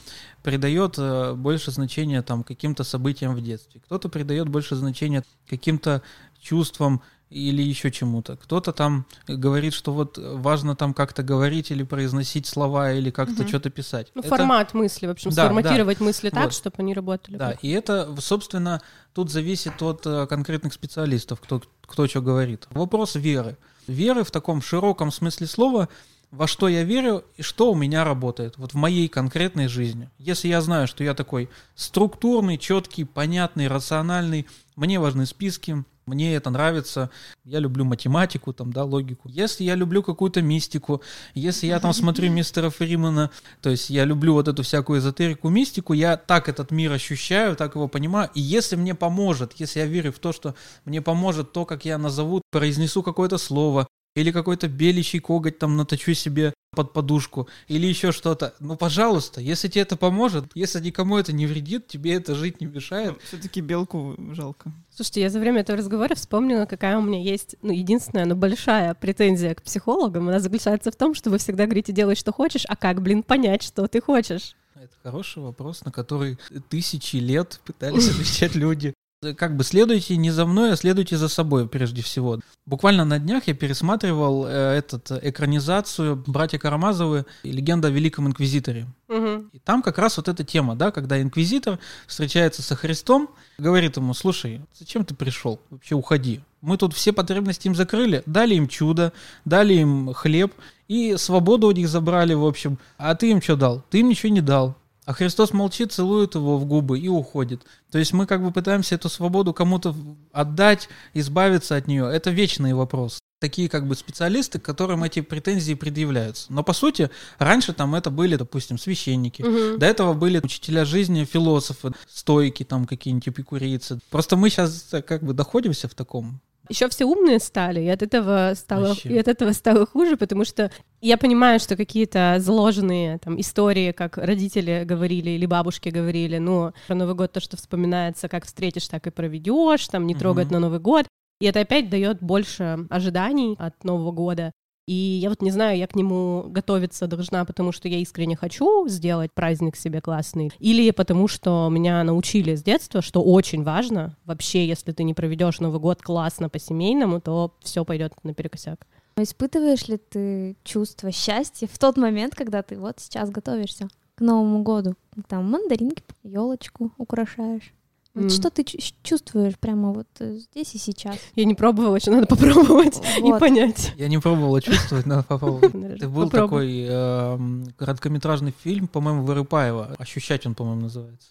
придает 0.44 0.94
э, 0.98 1.34
больше 1.34 1.72
значения 1.72 2.22
там 2.22 2.44
каким-то 2.44 2.84
событиям 2.84 3.34
в 3.34 3.42
детстве, 3.42 3.80
кто-то 3.84 4.08
придает 4.08 4.48
больше 4.48 4.76
значения 4.76 5.24
каким-то 5.48 6.02
чувствам 6.40 7.02
или 7.28 7.60
еще 7.60 7.90
чему-то. 7.90 8.36
Кто-то 8.36 8.72
там 8.72 9.04
говорит, 9.26 9.74
что 9.74 9.92
вот 9.92 10.16
важно 10.16 10.76
там 10.76 10.94
как-то 10.94 11.24
говорить 11.24 11.72
или 11.72 11.82
произносить 11.82 12.46
слова, 12.46 12.92
или 12.92 13.10
как-то 13.10 13.42
Мгм. 13.42 13.48
что-то 13.48 13.70
писать. 13.70 14.12
Ну, 14.14 14.20
Это- 14.20 14.28
формат 14.30 14.74
мысли, 14.74 15.06
в 15.08 15.10
общем, 15.10 15.30
Да, 15.30 15.44
сформатировать 15.46 15.98
мысли 15.98 16.30
так, 16.30 16.44
Вот. 16.44 16.54
чтобы 16.54 16.76
они 16.78 16.94
работали. 16.94 17.36
Да, 17.36 17.52
и 17.62 17.70
это, 17.70 18.14
собственно, 18.20 18.80
тут 19.12 19.30
зависит 19.30 19.82
от 19.82 20.06
э, 20.06 20.26
конкретных 20.28 20.72
специалистов, 20.72 21.40
кто, 21.40 21.62
кто 21.82 22.06
что 22.06 22.20
говорит. 22.20 22.68
Вопрос 22.70 23.16
веры. 23.16 23.56
Веры 23.90 24.22
в 24.22 24.30
таком 24.30 24.62
широком 24.62 25.10
смысле 25.10 25.48
слова, 25.48 25.88
во 26.30 26.46
что 26.46 26.68
я 26.68 26.84
верю 26.84 27.24
и 27.36 27.42
что 27.42 27.72
у 27.72 27.74
меня 27.74 28.04
работает, 28.04 28.56
вот 28.56 28.72
в 28.72 28.76
моей 28.76 29.08
конкретной 29.08 29.66
жизни. 29.66 30.08
Если 30.16 30.46
я 30.46 30.60
знаю, 30.60 30.86
что 30.86 31.02
я 31.02 31.12
такой 31.12 31.50
структурный, 31.74 32.56
четкий, 32.56 33.02
понятный, 33.02 33.66
рациональный, 33.66 34.46
мне 34.76 35.00
важны 35.00 35.26
списки, 35.26 35.84
мне 36.06 36.34
это 36.34 36.50
нравится, 36.50 37.10
я 37.44 37.58
люблю 37.58 37.84
математику, 37.84 38.52
там, 38.52 38.72
да, 38.72 38.84
логику. 38.84 39.28
Если 39.28 39.64
я 39.64 39.74
люблю 39.74 40.02
какую-то 40.02 40.42
мистику, 40.42 41.02
если 41.34 41.66
я 41.66 41.78
там 41.80 41.92
смотрю 41.92 42.30
мистера 42.30 42.70
Фримана, 42.70 43.30
то 43.60 43.70
есть 43.70 43.90
я 43.90 44.04
люблю 44.04 44.34
вот 44.34 44.48
эту 44.48 44.62
всякую 44.62 45.00
эзотерику, 45.00 45.48
мистику, 45.48 45.92
я 45.92 46.16
так 46.16 46.48
этот 46.48 46.70
мир 46.70 46.92
ощущаю, 46.92 47.56
так 47.56 47.74
его 47.74 47.88
понимаю, 47.88 48.30
и 48.34 48.40
если 48.40 48.76
мне 48.76 48.94
поможет, 48.94 49.54
если 49.56 49.80
я 49.80 49.86
верю 49.86 50.12
в 50.12 50.18
то, 50.18 50.32
что 50.32 50.54
мне 50.84 51.00
поможет 51.02 51.52
то, 51.52 51.64
как 51.64 51.84
я 51.84 51.98
назову, 51.98 52.42
произнесу 52.50 53.02
какое-то 53.02 53.38
слово, 53.38 53.86
или 54.14 54.30
какой-то 54.30 54.68
беличий 54.68 55.20
коготь 55.20 55.58
там 55.58 55.76
наточу 55.76 56.14
себе 56.14 56.52
под 56.72 56.92
подушку, 56.92 57.48
или 57.66 57.86
еще 57.86 58.12
что-то, 58.12 58.54
ну, 58.60 58.76
пожалуйста, 58.76 59.40
если 59.40 59.66
тебе 59.66 59.82
это 59.82 59.96
поможет, 59.96 60.44
если 60.54 60.80
никому 60.80 61.18
это 61.18 61.32
не 61.32 61.46
вредит, 61.46 61.88
тебе 61.88 62.14
это 62.14 62.34
жить 62.34 62.60
не 62.60 62.68
мешает, 62.68 63.20
Все-таки 63.22 63.60
белку 63.60 64.14
жалко. 64.32 64.72
Слушайте, 64.94 65.22
я 65.22 65.30
за 65.30 65.40
время 65.40 65.62
этого 65.62 65.78
разговора 65.78 66.14
вспомнила, 66.14 66.66
какая 66.66 66.96
у 66.96 67.02
меня 67.02 67.20
есть, 67.20 67.56
ну, 67.62 67.72
единственная, 67.72 68.24
но 68.24 68.36
большая 68.36 68.94
претензия 68.94 69.54
к 69.54 69.62
психологам. 69.62 70.28
Она 70.28 70.38
заключается 70.38 70.92
в 70.92 70.96
том, 70.96 71.14
что 71.14 71.30
вы 71.30 71.38
всегда 71.38 71.64
говорите, 71.64 71.92
делай, 71.92 72.14
что 72.14 72.32
хочешь, 72.32 72.64
а 72.68 72.76
как, 72.76 73.02
блин, 73.02 73.24
понять, 73.24 73.62
что 73.62 73.88
ты 73.88 74.00
хочешь? 74.00 74.54
Это 74.76 74.94
хороший 75.02 75.42
вопрос, 75.42 75.84
на 75.84 75.90
который 75.90 76.38
тысячи 76.68 77.16
лет 77.16 77.60
пытались 77.64 78.08
отвечать 78.08 78.54
люди. 78.54 78.94
Как 79.36 79.54
бы 79.54 79.64
следуйте 79.64 80.16
не 80.16 80.30
за 80.30 80.46
мной, 80.46 80.72
а 80.72 80.76
следуйте 80.76 81.18
за 81.18 81.28
собой 81.28 81.68
прежде 81.68 82.00
всего. 82.00 82.40
Буквально 82.64 83.04
на 83.04 83.18
днях 83.18 83.48
я 83.48 83.54
пересматривал 83.54 84.46
э, 84.46 84.50
этот, 84.78 85.10
э, 85.10 85.20
экранизацию 85.24 86.16
«Братья 86.26 86.58
Карамазовы. 86.58 87.26
Легенда 87.42 87.88
о 87.88 87.90
Великом 87.90 88.28
Инквизиторе». 88.28 88.86
Мгм. 89.08 89.50
И 89.52 89.58
там 89.58 89.82
как 89.82 89.98
раз 89.98 90.16
вот 90.16 90.28
эта 90.28 90.42
тема, 90.42 90.74
да, 90.74 90.90
когда 90.90 91.20
инквизитор 91.20 91.78
встречается 92.06 92.62
со 92.62 92.76
Христом, 92.76 93.28
говорит 93.58 93.98
ему, 93.98 94.14
слушай, 94.14 94.62
зачем 94.78 95.04
ты 95.04 95.14
пришел? 95.14 95.60
Вообще 95.68 95.96
уходи. 95.96 96.40
Мы 96.62 96.78
тут 96.78 96.94
все 96.94 97.12
потребности 97.12 97.66
им 97.66 97.74
закрыли, 97.74 98.22
дали 98.24 98.54
им 98.54 98.68
чудо, 98.68 99.12
дали 99.44 99.74
им 99.74 100.14
хлеб, 100.14 100.54
и 100.88 101.16
свободу 101.18 101.66
у 101.66 101.72
них 101.72 101.88
забрали, 101.88 102.32
в 102.32 102.46
общем. 102.46 102.78
А 102.96 103.14
ты 103.14 103.30
им 103.32 103.42
что 103.42 103.56
дал? 103.56 103.84
Ты 103.90 104.00
им 104.00 104.08
ничего 104.08 104.32
не 104.32 104.40
дал. 104.40 104.76
А 105.10 105.12
Христос 105.12 105.52
молчит, 105.52 105.90
целует 105.90 106.36
его 106.36 106.56
в 106.56 106.64
губы 106.66 106.96
и 107.00 107.08
уходит. 107.08 107.62
То 107.90 107.98
есть 107.98 108.12
мы 108.12 108.26
как 108.26 108.44
бы 108.44 108.52
пытаемся 108.52 108.94
эту 108.94 109.08
свободу 109.08 109.52
кому-то 109.52 109.92
отдать, 110.30 110.88
избавиться 111.14 111.74
от 111.74 111.88
нее. 111.88 112.08
Это 112.08 112.30
вечный 112.30 112.74
вопрос. 112.74 113.18
Такие 113.40 113.68
как 113.68 113.88
бы 113.88 113.96
специалисты, 113.96 114.60
к 114.60 114.62
которым 114.64 115.02
эти 115.02 115.20
претензии 115.20 115.74
предъявляются. 115.74 116.52
Но 116.52 116.62
по 116.62 116.72
сути, 116.72 117.10
раньше 117.40 117.72
там 117.72 117.96
это 117.96 118.10
были, 118.10 118.36
допустим, 118.36 118.78
священники, 118.78 119.42
Мгм. 119.42 119.80
до 119.80 119.86
этого 119.86 120.12
были 120.12 120.38
учителя 120.38 120.84
жизни, 120.84 121.24
философы, 121.24 121.90
стойки 122.08 122.62
там 122.62 122.84
какие-нибудь 122.86 123.30
эпикурейцы. 123.30 123.98
Просто 124.10 124.36
мы 124.36 124.48
сейчас 124.48 124.90
как 125.08 125.24
бы 125.24 125.32
доходимся 125.32 125.88
в 125.88 125.94
таком. 125.96 126.40
Еще 126.70 126.88
все 126.88 127.04
умные 127.04 127.40
стали, 127.40 127.80
и 127.80 127.88
от 127.88 128.00
этого 128.00 128.52
стало, 128.54 128.86
Вообще. 128.88 129.08
и 129.08 129.18
от 129.18 129.26
этого 129.26 129.50
стало 129.52 129.86
хуже, 129.86 130.16
потому 130.16 130.44
что 130.44 130.70
я 131.00 131.18
понимаю, 131.18 131.58
что 131.58 131.76
какие-то 131.76 132.36
заложенные 132.38 133.18
там 133.18 133.40
истории, 133.40 133.90
как 133.90 134.16
родители 134.16 134.84
говорили 134.84 135.30
или 135.30 135.46
бабушки 135.46 135.88
говорили, 135.88 136.38
ну, 136.38 136.72
про 136.86 136.94
Новый 136.94 137.16
год 137.16 137.32
то, 137.32 137.40
что 137.40 137.56
вспоминается, 137.56 138.28
как 138.28 138.46
встретишь, 138.46 138.86
так 138.86 139.06
и 139.08 139.10
проведешь, 139.10 139.88
там 139.88 140.06
не 140.06 140.14
трогать 140.14 140.46
Мгм. 140.46 140.54
на 140.54 140.60
Новый 140.60 140.78
год. 140.78 141.06
И 141.40 141.46
это 141.46 141.60
опять 141.60 141.90
дает 141.90 142.22
больше 142.22 142.86
ожиданий 142.88 143.56
от 143.58 143.82
Нового 143.82 144.12
года. 144.12 144.52
И 144.86 144.92
я 144.92 145.28
вот 145.28 145.40
не 145.40 145.50
знаю, 145.50 145.78
я 145.78 145.86
к 145.86 145.94
нему 145.94 146.44
готовиться 146.48 147.06
должна, 147.06 147.44
потому 147.44 147.70
что 147.70 147.88
я 147.88 147.98
искренне 147.98 148.36
хочу 148.36 148.88
сделать 148.88 149.32
праздник 149.32 149.76
себе 149.76 150.00
классный, 150.00 150.50
или 150.58 150.90
потому 150.90 151.28
что 151.28 151.68
меня 151.70 152.02
научили 152.02 152.54
с 152.54 152.62
детства, 152.62 153.02
что 153.02 153.22
очень 153.22 153.62
важно. 153.62 154.16
Вообще, 154.24 154.66
если 154.66 154.92
ты 154.92 155.04
не 155.04 155.14
проведешь 155.14 155.60
Новый 155.60 155.80
год 155.80 156.02
классно 156.02 156.48
по-семейному, 156.48 157.20
то 157.20 157.54
все 157.60 157.84
пойдет 157.84 158.14
наперекосяк. 158.24 158.86
Но 159.16 159.22
испытываешь 159.22 159.86
ли 159.88 159.98
ты 159.98 160.56
чувство 160.64 161.12
счастья 161.12 161.68
в 161.70 161.78
тот 161.78 161.96
момент, 161.96 162.34
когда 162.34 162.62
ты 162.62 162.78
вот 162.78 163.00
сейчас 163.00 163.30
готовишься 163.30 163.88
к 164.14 164.20
Новому 164.20 164.62
году? 164.62 164.94
Там 165.28 165.50
мандаринки, 165.50 166.02
елочку 166.22 166.92
украшаешь. 166.96 167.74
Вот 168.14 168.24
М. 168.24 168.30
Что 168.30 168.50
ты 168.50 168.64
чу- 168.64 168.78
чувствуешь 169.04 169.56
прямо 169.58 169.92
вот 169.92 170.08
э, 170.18 170.34
здесь 170.36 170.74
и 170.74 170.78
сейчас? 170.78 171.16
Я 171.36 171.44
не 171.44 171.54
пробовала, 171.54 171.94
очень 171.94 172.12
надо 172.12 172.26
попробовать 172.26 173.00
и 173.18 173.22
Вот. 173.22 173.38
понять. 173.38 173.92
Я 173.96 174.08
не 174.08 174.18
пробовал 174.18 174.60
чувствовать, 174.60 175.06
надо 175.06 175.22
попробовать. 175.22 175.74
Это 175.96 176.08
был 176.08 176.28
такой 176.28 176.86
эм, 176.88 177.66
короткометражный 177.76 178.52
фильм, 178.64 178.88
по-моему, 178.88 179.22
Вырыпаева. 179.24 179.94
«Ощущать» 179.98 180.44
он, 180.44 180.54
по-моему, 180.56 180.82
называется. 180.82 181.28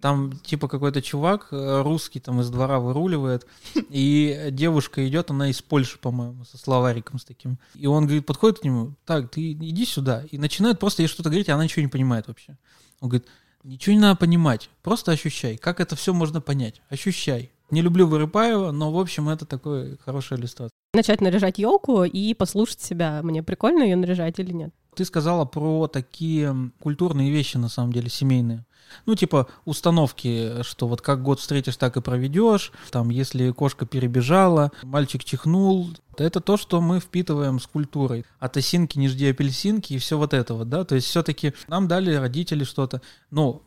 Там 0.00 0.32
типа 0.42 0.66
какой-то 0.66 1.00
чувак 1.00 1.46
э, 1.52 1.82
русский 1.82 2.18
там 2.18 2.40
из 2.40 2.50
двора 2.50 2.80
выруливает, 2.80 3.46
и 3.88 4.48
девушка 4.50 5.06
идет, 5.06 5.30
она 5.30 5.50
из 5.50 5.62
Польши, 5.62 5.98
по-моему, 5.98 6.44
со 6.44 6.58
словариком 6.58 7.20
с 7.20 7.24
таким. 7.24 7.58
И 7.76 7.86
он 7.86 8.06
говорит, 8.06 8.26
подходит 8.26 8.58
к 8.58 8.64
нему, 8.64 8.94
так, 9.04 9.30
ты 9.30 9.52
иди 9.52 9.86
сюда. 9.86 10.24
И 10.32 10.38
начинает 10.38 10.80
просто 10.80 11.02
ей 11.02 11.06
что-то 11.08 11.28
говорить, 11.28 11.48
а 11.48 11.54
она 11.54 11.62
ничего 11.62 11.82
не 11.82 11.88
понимает 11.88 12.26
вообще. 12.26 12.58
Он 12.98 13.08
говорит, 13.08 13.28
ничего 13.64 13.94
не 13.94 14.00
надо 14.00 14.16
понимать, 14.16 14.70
просто 14.82 15.12
ощущай. 15.12 15.56
Как 15.56 15.80
это 15.80 15.96
все 15.96 16.12
можно 16.12 16.40
понять? 16.40 16.80
Ощущай. 16.88 17.50
Не 17.70 17.80
люблю 17.80 18.06
Вырыпаева, 18.06 18.70
но, 18.70 18.92
в 18.92 18.98
общем, 18.98 19.28
это 19.28 19.46
такой 19.46 19.96
хорошая 20.04 20.38
иллюстрация. 20.38 20.70
Начать 20.94 21.22
наряжать 21.22 21.58
елку 21.58 22.04
и 22.04 22.34
послушать 22.34 22.82
себя. 22.82 23.20
Мне 23.22 23.42
прикольно 23.42 23.82
ее 23.82 23.96
наряжать 23.96 24.38
или 24.38 24.52
нет? 24.52 24.74
Ты 24.94 25.04
сказала 25.04 25.44
про 25.44 25.86
такие 25.86 26.70
культурные 26.78 27.30
вещи, 27.30 27.56
на 27.56 27.68
самом 27.68 27.92
деле, 27.92 28.10
семейные. 28.10 28.64
Ну, 29.06 29.14
типа 29.14 29.48
установки, 29.64 30.62
что 30.62 30.86
вот 30.86 31.00
как 31.00 31.22
год 31.22 31.40
встретишь, 31.40 31.76
так 31.76 31.96
и 31.96 32.02
проведешь. 32.02 32.72
Там, 32.90 33.08
если 33.08 33.50
кошка 33.50 33.86
перебежала, 33.86 34.70
мальчик 34.82 35.24
чихнул. 35.24 35.90
Это 36.18 36.40
то, 36.40 36.58
что 36.58 36.80
мы 36.82 37.00
впитываем 37.00 37.58
с 37.58 37.66
культурой. 37.66 38.26
От 38.38 38.58
осинки 38.58 38.98
не 38.98 39.08
жди 39.08 39.30
апельсинки 39.30 39.94
и 39.94 39.98
все 39.98 40.18
вот 40.18 40.34
это 40.34 40.54
вот, 40.54 40.68
да. 40.68 40.84
То 40.84 40.94
есть 40.94 41.06
все-таки 41.06 41.54
нам 41.68 41.88
дали 41.88 42.14
родители 42.14 42.64
что-то. 42.64 43.00
Но 43.30 43.62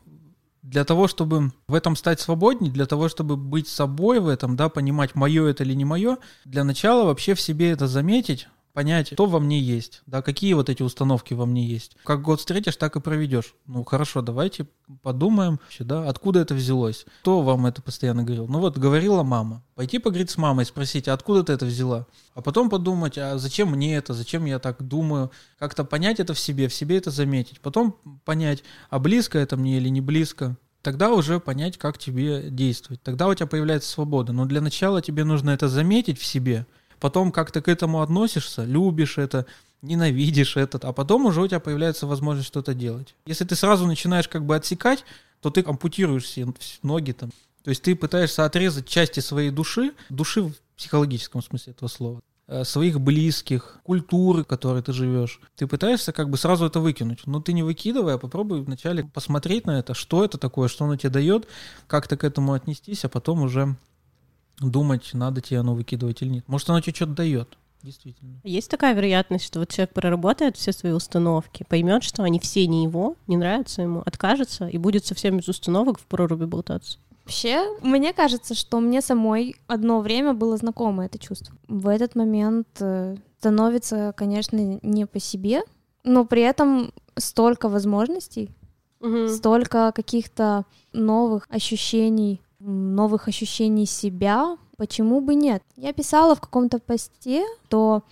для 0.62 0.84
того, 0.84 1.06
чтобы 1.08 1.52
в 1.68 1.74
этом 1.74 1.96
стать 1.96 2.20
свободнее, 2.20 2.72
для 2.72 2.86
того, 2.86 3.08
чтобы 3.08 3.36
быть 3.36 3.68
собой 3.68 4.20
в 4.20 4.28
этом, 4.28 4.56
да, 4.56 4.68
понимать, 4.68 5.14
мое 5.14 5.46
это 5.46 5.64
или 5.64 5.74
не 5.74 5.84
мое, 5.84 6.18
для 6.44 6.64
начала 6.64 7.04
вообще 7.04 7.34
в 7.34 7.40
себе 7.40 7.70
это 7.70 7.86
заметить, 7.86 8.48
понять, 8.76 9.08
что 9.14 9.24
во 9.24 9.40
мне 9.40 9.58
есть, 9.58 10.02
да, 10.04 10.20
какие 10.20 10.52
вот 10.52 10.68
эти 10.68 10.82
установки 10.82 11.32
во 11.32 11.46
мне 11.46 11.64
есть. 11.64 11.96
Как 12.04 12.20
год 12.20 12.40
встретишь, 12.40 12.76
так 12.76 12.94
и 12.94 13.00
проведешь. 13.00 13.54
Ну, 13.66 13.84
хорошо, 13.84 14.20
давайте 14.20 14.66
подумаем, 15.00 15.60
да, 15.78 16.06
откуда 16.06 16.40
это 16.40 16.54
взялось. 16.54 17.06
Кто 17.22 17.40
вам 17.40 17.64
это 17.64 17.80
постоянно 17.80 18.22
говорил? 18.22 18.46
Ну 18.48 18.60
вот, 18.60 18.76
говорила 18.76 19.22
мама. 19.22 19.62
Пойти 19.76 19.98
поговорить 19.98 20.28
с 20.28 20.36
мамой, 20.36 20.66
спросить, 20.66 21.08
а 21.08 21.14
откуда 21.14 21.42
ты 21.42 21.54
это 21.54 21.64
взяла? 21.64 22.06
А 22.34 22.42
потом 22.42 22.68
подумать, 22.68 23.16
а 23.16 23.38
зачем 23.38 23.70
мне 23.70 23.96
это, 23.96 24.12
зачем 24.12 24.44
я 24.44 24.58
так 24.58 24.82
думаю? 24.82 25.30
Как-то 25.58 25.84
понять 25.84 26.20
это 26.20 26.34
в 26.34 26.38
себе, 26.38 26.68
в 26.68 26.74
себе 26.74 26.98
это 26.98 27.10
заметить. 27.10 27.62
Потом 27.62 27.96
понять, 28.26 28.62
а 28.90 28.98
близко 28.98 29.38
это 29.38 29.56
мне 29.56 29.78
или 29.78 29.88
не 29.88 30.02
близко. 30.02 30.54
Тогда 30.82 31.12
уже 31.12 31.40
понять, 31.40 31.78
как 31.78 31.96
тебе 31.96 32.50
действовать. 32.50 33.02
Тогда 33.02 33.26
у 33.26 33.34
тебя 33.34 33.46
появляется 33.46 33.88
свобода. 33.88 34.34
Но 34.34 34.44
для 34.44 34.60
начала 34.60 35.00
тебе 35.00 35.24
нужно 35.24 35.48
это 35.48 35.66
заметить 35.70 36.18
в 36.18 36.26
себе, 36.26 36.66
потом 37.00 37.32
как 37.32 37.50
ты 37.50 37.60
к 37.60 37.68
этому 37.68 38.02
относишься, 38.02 38.64
любишь 38.64 39.18
это, 39.18 39.46
ненавидишь 39.82 40.56
это, 40.56 40.78
а 40.82 40.92
потом 40.92 41.26
уже 41.26 41.42
у 41.42 41.46
тебя 41.46 41.60
появляется 41.60 42.06
возможность 42.06 42.48
что-то 42.48 42.74
делать. 42.74 43.14
Если 43.26 43.44
ты 43.44 43.54
сразу 43.56 43.86
начинаешь 43.86 44.28
как 44.28 44.44
бы 44.44 44.56
отсекать, 44.56 45.04
то 45.40 45.50
ты 45.50 45.62
ампутируешь 45.66 46.26
себе 46.28 46.52
ноги 46.82 47.12
там. 47.12 47.30
То 47.62 47.70
есть 47.70 47.82
ты 47.82 47.94
пытаешься 47.96 48.44
отрезать 48.44 48.88
части 48.88 49.20
своей 49.20 49.50
души, 49.50 49.92
души 50.08 50.42
в 50.42 50.54
психологическом 50.76 51.42
смысле 51.42 51.72
этого 51.72 51.88
слова. 51.88 52.20
э, 52.48 52.64
своих 52.64 53.00
близких, 53.00 53.80
культуры, 53.82 54.44
в 54.44 54.46
которой 54.46 54.82
ты 54.82 54.92
живешь. 54.92 55.40
Ты 55.56 55.66
пытаешься 55.66 56.12
как 56.12 56.30
бы 56.30 56.36
сразу 56.36 56.66
это 56.66 56.78
выкинуть. 56.78 57.26
Но 57.26 57.40
ты 57.40 57.52
не 57.52 57.64
выкидывай, 57.64 58.14
а 58.14 58.18
попробуй 58.18 58.62
вначале 58.62 59.02
посмотреть 59.04 59.66
на 59.66 59.80
это, 59.80 59.94
что 59.94 60.24
это 60.24 60.38
такое, 60.38 60.68
что 60.68 60.84
оно 60.84 60.96
тебе 60.96 61.10
дает, 61.10 61.48
как-то 61.88 62.16
к 62.16 62.22
этому 62.22 62.52
отнестись, 62.52 63.04
а 63.04 63.08
потом 63.08 63.42
уже 63.42 63.74
думать, 64.60 65.10
надо 65.12 65.40
тебе 65.40 65.60
оно 65.60 65.74
выкидывать 65.74 66.22
или 66.22 66.28
нет. 66.30 66.44
Может, 66.48 66.70
оно 66.70 66.80
тебе 66.80 66.94
что-то 66.94 67.12
дает. 67.12 67.56
Действительно. 67.82 68.40
Есть 68.42 68.70
такая 68.70 68.94
вероятность, 68.94 69.44
что 69.44 69.60
вот 69.60 69.68
человек 69.68 69.92
проработает 69.92 70.56
все 70.56 70.72
свои 70.72 70.92
установки, 70.92 71.64
поймет, 71.68 72.02
что 72.02 72.24
они 72.24 72.40
все 72.40 72.66
не 72.66 72.82
его, 72.82 73.14
не 73.28 73.36
нравятся 73.36 73.82
ему, 73.82 74.02
откажется 74.04 74.66
и 74.66 74.78
будет 74.78 75.04
совсем 75.06 75.36
без 75.36 75.48
установок 75.48 76.00
в 76.00 76.06
проруби 76.06 76.46
болтаться. 76.46 76.98
Вообще, 77.24 77.60
мне 77.82 78.12
кажется, 78.12 78.54
что 78.54 78.80
мне 78.80 79.02
самой 79.02 79.56
одно 79.66 80.00
время 80.00 80.32
было 80.32 80.56
знакомо 80.56 81.04
это 81.06 81.18
чувство. 81.18 81.54
В 81.68 81.86
этот 81.88 82.14
момент 82.16 82.66
э, 82.80 83.16
становится, 83.38 84.12
конечно, 84.16 84.56
не 84.82 85.06
по 85.06 85.20
себе, 85.20 85.62
но 86.02 86.24
при 86.24 86.42
этом 86.42 86.92
столько 87.16 87.68
возможностей, 87.68 88.50
Мгм. 89.00 89.28
столько 89.28 89.92
каких-то 89.94 90.64
новых 90.92 91.46
ощущений, 91.50 92.40
новых 92.58 93.28
ощущений 93.28 93.86
себя. 93.86 94.56
Почему 94.76 95.20
бы 95.20 95.34
нет? 95.34 95.62
Я 95.76 95.92
писала 95.92 96.34
в 96.34 96.40
каком-то 96.40 96.78
посте, 96.78 97.44
что 97.66 98.02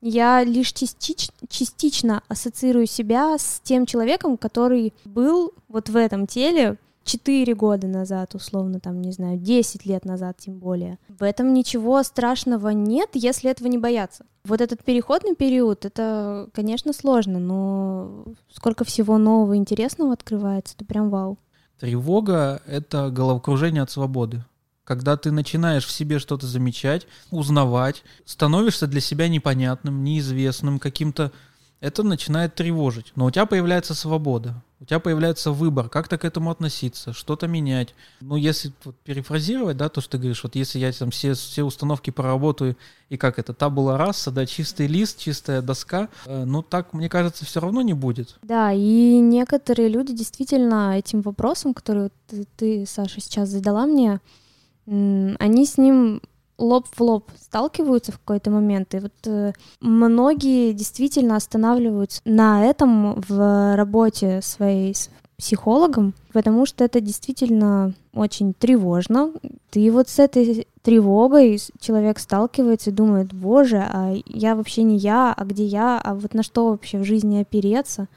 я 0.00 0.44
лишь 0.44 0.72
частич- 0.72 1.32
частично 1.48 2.22
ассоциирую 2.28 2.86
себя 2.86 3.36
с 3.38 3.60
тем 3.62 3.86
человеком, 3.86 4.36
который 4.36 4.92
был 5.04 5.52
вот 5.68 5.88
в 5.88 5.96
этом 5.96 6.26
теле 6.26 6.78
4 7.04 7.54
года 7.54 7.86
назад, 7.86 8.34
условно, 8.34 8.80
там, 8.80 9.00
не 9.00 9.12
знаю, 9.12 9.38
10 9.38 9.86
лет 9.86 10.04
назад, 10.04 10.36
тем 10.38 10.58
более. 10.58 10.98
В 11.08 11.22
этом 11.22 11.52
ничего 11.52 12.02
страшного 12.02 12.70
нет, 12.70 13.10
если 13.14 13.50
этого 13.50 13.68
не 13.68 13.78
бояться. 13.78 14.24
Вот 14.44 14.60
этот 14.60 14.84
переходный 14.84 15.34
период, 15.34 15.84
это, 15.84 16.48
конечно, 16.52 16.92
сложно, 16.92 17.38
но 17.38 18.24
сколько 18.52 18.84
всего 18.84 19.16
нового 19.18 19.56
интересного 19.56 20.12
открывается, 20.12 20.74
это 20.76 20.84
прям 20.84 21.10
вау. 21.10 21.38
Тревога— 21.78 22.62
это 22.66 23.10
головокружение 23.10 23.82
от 23.82 23.90
свободы. 23.90 24.44
Когда 24.84 25.16
ты 25.16 25.30
начинаешь 25.30 25.86
в 25.86 25.90
себе 25.90 26.18
что-то 26.18 26.46
замечать, 26.46 27.06
узнавать, 27.30 28.04
становишься 28.26 28.86
для 28.86 29.00
себя 29.00 29.28
непонятным, 29.28 30.04
неизвестным, 30.04 30.78
каким-то... 30.78 31.32
Это 31.80 32.02
начинает 32.02 32.54
тревожить. 32.54 33.12
Но 33.14 33.26
у 33.26 33.30
тебя 33.30 33.46
появляется 33.46 33.94
свобода, 33.94 34.62
у 34.80 34.86
тебя 34.86 35.00
появляется 35.00 35.50
выбор, 35.50 35.88
как-то 35.88 36.18
к 36.18 36.24
этому 36.24 36.50
относиться, 36.50 37.12
что-то 37.12 37.46
менять. 37.46 37.94
Ну, 38.20 38.36
если 38.36 38.72
вот 38.84 38.96
перефразировать, 38.96 39.76
да, 39.76 39.88
то, 39.88 40.00
что 40.00 40.12
ты 40.12 40.18
говоришь, 40.18 40.42
вот 40.42 40.56
если 40.56 40.78
я 40.78 40.92
там 40.92 41.10
все, 41.10 41.34
все 41.34 41.62
установки 41.62 42.10
проработаю, 42.10 42.76
и 43.08 43.16
как 43.16 43.38
это, 43.38 43.54
табула 43.54 43.96
раса, 43.96 44.30
да, 44.30 44.44
чистый 44.44 44.86
лист, 44.86 45.18
чистая 45.18 45.62
доска, 45.62 46.08
э, 46.26 46.44
ну, 46.44 46.62
так, 46.62 46.92
мне 46.92 47.08
кажется, 47.08 47.46
все 47.46 47.60
равно 47.60 47.80
не 47.82 47.94
будет. 47.94 48.36
Да, 48.42 48.72
и 48.72 49.18
некоторые 49.20 49.88
люди 49.88 50.12
действительно 50.12 50.98
этим 50.98 51.22
вопросом, 51.22 51.72
который 51.72 52.10
ты, 52.26 52.46
ты, 52.56 52.86
Саша, 52.86 53.20
сейчас 53.20 53.48
задала 53.48 53.86
мне, 53.86 54.20
они 54.86 55.64
с 55.64 55.78
ним 55.78 56.20
лоб 56.58 56.86
в 56.90 57.00
лоб 57.00 57.30
сталкиваются 57.40 58.12
в 58.12 58.18
какой-то 58.18 58.50
момент. 58.50 58.94
И 58.94 59.00
вот 59.00 59.12
э, 59.26 59.52
многие 59.80 60.72
действительно 60.72 61.36
останавливаются 61.36 62.20
на 62.24 62.64
этом 62.64 63.20
в 63.20 63.76
работе 63.76 64.40
своей 64.42 64.94
с 64.94 65.10
психологом, 65.36 66.14
потому 66.32 66.64
что 66.64 66.84
это 66.84 67.00
действительно 67.00 67.92
очень 68.12 68.54
тревожно. 68.54 69.32
И 69.72 69.90
вот 69.90 70.08
с 70.08 70.18
этой 70.18 70.68
тревогой 70.82 71.58
человек 71.80 72.18
сталкивается 72.18 72.90
и 72.90 72.94
думает, 72.94 73.32
боже, 73.32 73.78
а 73.78 74.14
я 74.26 74.54
вообще 74.54 74.84
не 74.84 74.96
я, 74.96 75.32
а 75.32 75.44
где 75.44 75.64
я, 75.64 75.98
а 75.98 76.14
вот 76.14 76.34
на 76.34 76.42
что 76.42 76.70
вообще 76.70 76.98
в 76.98 77.04
жизни 77.04 77.40
опереться? 77.40 78.08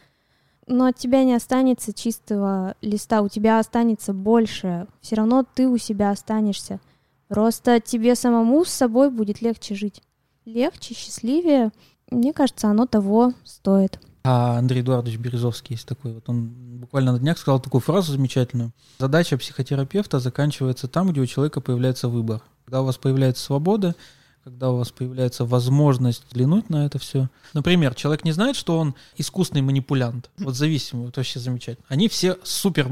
Но 0.67 0.86
от 0.86 0.97
тебя 0.97 1.23
не 1.23 1.34
останется 1.34 1.93
чистого 1.93 2.76
листа, 2.82 3.21
у 3.21 3.30
тебя 3.30 3.58
останется 3.60 4.13
больше. 4.13 4.86
Все 5.02 5.15
равно 5.15 5.45
ты 5.56 5.67
у 5.67 5.78
себя 5.78 6.12
останешься. 6.12 6.80
Просто 7.28 7.80
тебе 7.80 8.16
самому 8.16 8.63
с 8.66 8.70
собой 8.70 9.10
будет 9.10 9.42
легче 9.42 9.76
жить. 9.76 10.02
Легче, 10.46 10.94
счастливее. 10.94 11.72
Мне 12.10 12.34
кажется, 12.34 12.70
оно 12.70 12.86
того 12.86 13.34
стоит. 13.44 14.00
А 14.24 14.58
Андрей 14.58 14.82
Эдуардович 14.82 15.18
Березовский 15.18 15.76
есть 15.76 15.88
такой. 15.88 16.13
Вот 16.13 16.28
он 16.28 16.50
буквально 16.80 17.13
на 17.13 17.20
днях 17.20 17.38
сказал 17.38 17.60
такую 17.60 17.82
фразу 17.82 18.12
замечательную. 18.12 18.72
Задача 19.00 19.38
психотерапевта 19.38 20.20
заканчивается 20.20 20.88
там, 20.88 21.10
где 21.10 21.22
у 21.22 21.26
человека 21.26 21.62
появляется 21.62 22.08
выбор. 22.08 22.42
Когда 22.66 22.82
у 22.82 22.86
вас 22.86 22.98
появляется 22.98 23.44
свобода, 23.44 23.96
когда 24.44 24.72
у 24.72 24.78
вас 24.78 24.92
появляется 24.92 25.44
возможность 25.44 26.26
взглянуть 26.28 26.70
на 26.70 26.86
это 26.86 27.00
все. 27.00 27.30
Например, 27.54 27.94
человек 27.96 28.24
не 28.24 28.32
знает, 28.32 28.56
что 28.56 28.78
он 28.78 28.96
искусный 29.18 29.62
манипулянт. 29.62 30.30
Вот 30.38 30.56
зависимый, 30.56 31.08
вот 31.08 31.18
вообще 31.18 31.40
замечательно. 31.40 31.86
Они 31.90 32.08
все 32.08 32.38
супер 32.44 32.90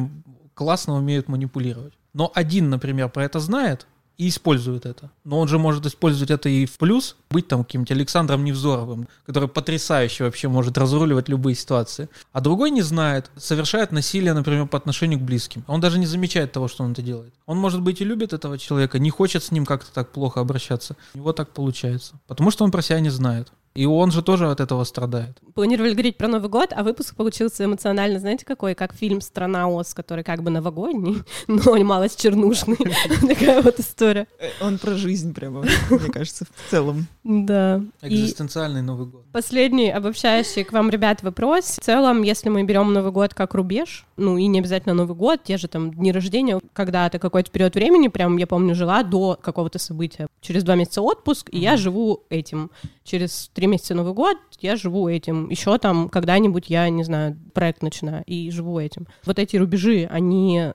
классно 0.54 0.96
умеют 0.96 1.30
манипулировать. 1.30 1.94
Но 2.14 2.32
один, 2.34 2.70
например, 2.70 3.10
про 3.10 3.24
это 3.24 3.40
знает, 3.40 3.88
и 4.18 4.30
использует 4.30 4.86
это. 4.86 5.12
Но 5.24 5.40
он 5.40 5.48
же 5.48 5.60
может 5.60 5.86
использовать 5.86 6.32
это 6.32 6.50
и 6.50 6.66
в 6.66 6.78
плюс, 6.78 7.16
быть 7.30 7.48
там 7.48 7.64
каким-нибудь 7.64 7.92
Александром 7.92 8.44
Невзоровым, 8.44 9.08
который 9.26 9.50
потрясающе 9.50 10.24
вообще 10.24 10.48
может 10.48 10.78
разруливать 10.78 11.30
любые 11.30 11.56
ситуации. 11.56 12.10
А 12.32 12.42
другой 12.42 12.72
не 12.72 12.82
знает, 12.82 13.30
совершает 13.36 13.92
насилие, 13.92 14.34
например, 14.34 14.68
по 14.68 14.78
отношению 14.78 15.20
к 15.20 15.24
близким. 15.24 15.64
Он 15.68 15.82
даже 15.82 16.00
не 16.00 16.06
замечает 16.06 16.52
того, 16.52 16.68
что 16.68 16.84
он 16.84 16.94
это 16.94 17.02
делает. 17.02 17.34
Он, 17.46 17.58
может 17.58 17.82
быть, 17.82 18.02
и 18.02 18.06
любит 18.06 18.34
этого 18.34 18.58
человека, 18.58 19.00
не 19.00 19.10
хочет 19.10 19.44
с 19.44 19.52
ним 19.52 19.66
как-то 19.66 19.92
так 19.94 20.12
плохо 20.12 20.40
обращаться. 20.40 20.96
У 21.14 21.20
него 21.20 21.34
так 21.34 21.52
получается. 21.52 22.14
Потому 22.28 22.52
что 22.52 22.64
он 22.64 22.72
про 22.72 22.82
себя 22.82 23.00
не 23.00 23.10
знает. 23.10 23.52
И 23.76 23.86
он 23.86 24.12
же 24.12 24.22
тоже 24.22 24.50
от 24.50 24.62
этого 24.62 24.84
страдает. 24.86 25.38
Планировали 25.54 25.92
говорить 25.92 26.18
про 26.18 26.30
Новый 26.30 26.50
год, 26.50 26.72
а 26.74 26.84
выпуск 26.84 27.16
получился 27.16 27.66
эмоционально, 27.66 28.20
знаете, 28.20 28.46
какой? 28.46 28.74
Как 28.74 28.94
фильм 28.94 29.20
«Страна 29.20 29.68
Оз», 29.68 29.94
который 29.94 30.24
как 30.24 30.44
бы 30.44 30.50
новогодний, 30.50 31.18
но 31.48 31.76
малость 31.84 32.22
чернушный. 32.22 32.78
Такая 33.28 33.62
вот 33.62 33.80
история. 33.80 34.28
Э, 34.40 34.48
Он 34.62 34.78
про 34.78 34.96
жизнь 34.96 35.34
прямо, 35.34 35.66
мне 35.90 36.10
кажется, 36.12 36.46
в 36.46 36.72
целом. 36.72 37.08
Да. 37.24 37.82
Экзистенциальный 38.02 38.82
Новый 38.82 39.08
год. 39.08 39.26
последний 39.34 39.90
обобщающий 39.92 40.64
к 40.64 40.72
вам, 40.72 40.90
ребят, 40.90 41.22
вопрос. 41.22 41.66
В 41.66 41.82
целом, 41.82 42.22
если 42.22 42.50
мы 42.50 42.64
берем 42.64 42.94
Новый 42.94 43.12
год 43.12 43.34
как 43.34 43.56
рубеж, 43.56 44.06
ну 44.16 44.38
и 44.38 44.48
не 44.48 44.60
обязательно 44.60 44.94
Новый 44.94 45.16
год, 45.16 45.44
те 45.44 45.58
же 45.58 45.68
там 45.68 45.94
дни 45.94 46.14
рождения, 46.14 46.62
когда-то 46.74 47.20
какой-то 47.20 47.52
период 47.52 47.76
времени, 47.76 48.08
прям, 48.08 48.38
я 48.38 48.48
помню, 48.48 48.74
жила 48.74 49.04
до 49.04 49.38
какого-то 49.42 49.80
события. 49.80 50.28
Через 50.40 50.64
два 50.64 50.76
месяца 50.76 51.02
отпуск, 51.02 51.50
и 51.52 51.60
я 51.60 51.76
живу 51.76 52.24
этим. 52.30 52.72
Через 53.04 53.50
три 53.54 53.65
месяца 53.68 53.96
Новый 53.96 54.14
год 54.14 54.38
я 54.60 54.76
живу 54.76 55.08
этим. 55.08 55.50
Еще 55.50 55.78
там 55.78 56.10
когда-нибудь 56.10 56.70
я, 56.70 56.90
не 56.90 57.04
знаю, 57.04 57.38
проект 57.54 57.82
начинаю 57.82 58.24
и 58.26 58.50
живу 58.52 58.80
этим. 58.80 59.08
Вот 59.26 59.40
эти 59.40 59.58
рубежи, 59.58 60.08
они 60.12 60.72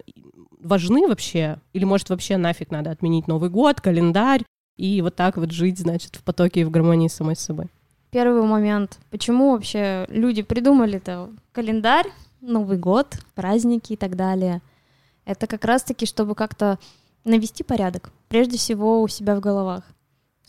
важны 0.60 1.06
вообще? 1.08 1.58
Или, 1.72 1.84
может, 1.84 2.10
вообще 2.10 2.36
нафиг 2.36 2.70
надо 2.70 2.90
отменить 2.90 3.26
Новый 3.26 3.50
год, 3.50 3.80
календарь, 3.80 4.44
и 4.76 5.02
вот 5.02 5.16
так 5.16 5.36
вот 5.36 5.50
жить, 5.50 5.78
значит, 5.78 6.16
в 6.16 6.22
потоке 6.22 6.60
и 6.60 6.64
в 6.64 6.70
гармонии 6.70 7.08
с 7.08 7.14
самой 7.14 7.36
собой? 7.36 7.66
Первый 8.10 8.42
момент. 8.42 8.98
Почему 9.10 9.52
вообще 9.52 10.06
люди 10.08 10.42
придумали-то 10.42 11.30
календарь, 11.52 12.06
Новый 12.40 12.78
год, 12.78 13.18
праздники 13.34 13.92
и 13.92 13.96
так 13.96 14.16
далее? 14.16 14.62
Это 15.24 15.46
как 15.46 15.64
раз-таки, 15.64 16.06
чтобы 16.06 16.34
как-то 16.34 16.78
навести 17.24 17.62
порядок. 17.62 18.10
Прежде 18.28 18.56
всего 18.56 19.02
у 19.02 19.08
себя 19.08 19.36
в 19.36 19.40
головах. 19.40 19.84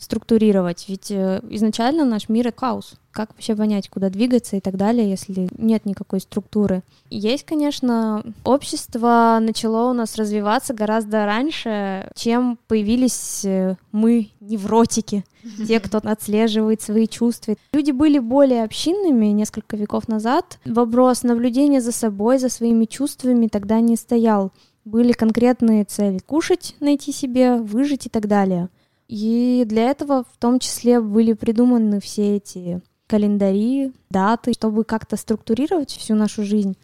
Структурировать. 0.02 0.86
Ведь 0.88 1.12
э, 1.12 1.40
изначально 1.50 2.04
наш 2.04 2.28
мир— 2.28 2.48
это 2.48 2.58
хаос. 2.58 2.94
Как 3.12 3.30
вообще 3.30 3.54
понять, 3.54 3.88
куда 3.88 4.10
двигаться 4.10 4.56
и 4.56 4.60
так 4.60 4.76
далее, 4.76 5.08
если 5.08 5.48
нет 5.56 5.86
никакой 5.86 6.18
структуры? 6.18 6.82
Есть, 7.08 7.44
конечно, 7.44 8.24
общество 8.42 9.38
начало 9.40 9.90
у 9.90 9.92
нас 9.92 10.16
развиваться 10.16 10.74
гораздо 10.74 11.24
раньше, 11.24 12.10
чем 12.16 12.58
появились 12.66 13.44
э, 13.44 13.76
мы, 13.92 14.30
невротики, 14.40 15.24
те, 15.68 15.78
кто 15.78 15.98
отслеживает 15.98 16.82
свои 16.82 17.06
чувства. 17.06 17.54
Люди 17.72 17.92
были 17.92 18.18
более 18.18 18.64
общинными 18.64 19.26
несколько 19.26 19.76
веков 19.76 20.08
назад. 20.08 20.58
Вопрос 20.64 21.22
наблюдения 21.22 21.80
за 21.80 21.92
собой, 21.92 22.40
за 22.40 22.48
своими 22.48 22.86
чувствами 22.86 23.46
тогда 23.46 23.78
не 23.78 23.94
стоял. 23.94 24.50
Были 24.84 25.12
конкретные 25.12 25.84
цели— 25.84 26.18
кушать, 26.26 26.74
найти 26.80 27.12
себе, 27.12 27.54
выжить 27.54 28.06
и 28.06 28.08
так 28.08 28.26
далее. 28.26 28.68
И 29.08 29.64
для 29.66 29.90
этого 29.90 30.24
в 30.24 30.38
том 30.38 30.58
числе 30.58 31.00
были 31.00 31.32
придуманы 31.32 32.00
все 32.00 32.36
эти 32.36 32.80
календари, 33.06 33.92
даты, 34.08 34.54
чтобы 34.54 34.84
как-то 34.84 35.16
структурировать 35.16 35.90
всю 35.90 36.14
нашу 36.14 36.44
жизнь. 36.44 36.78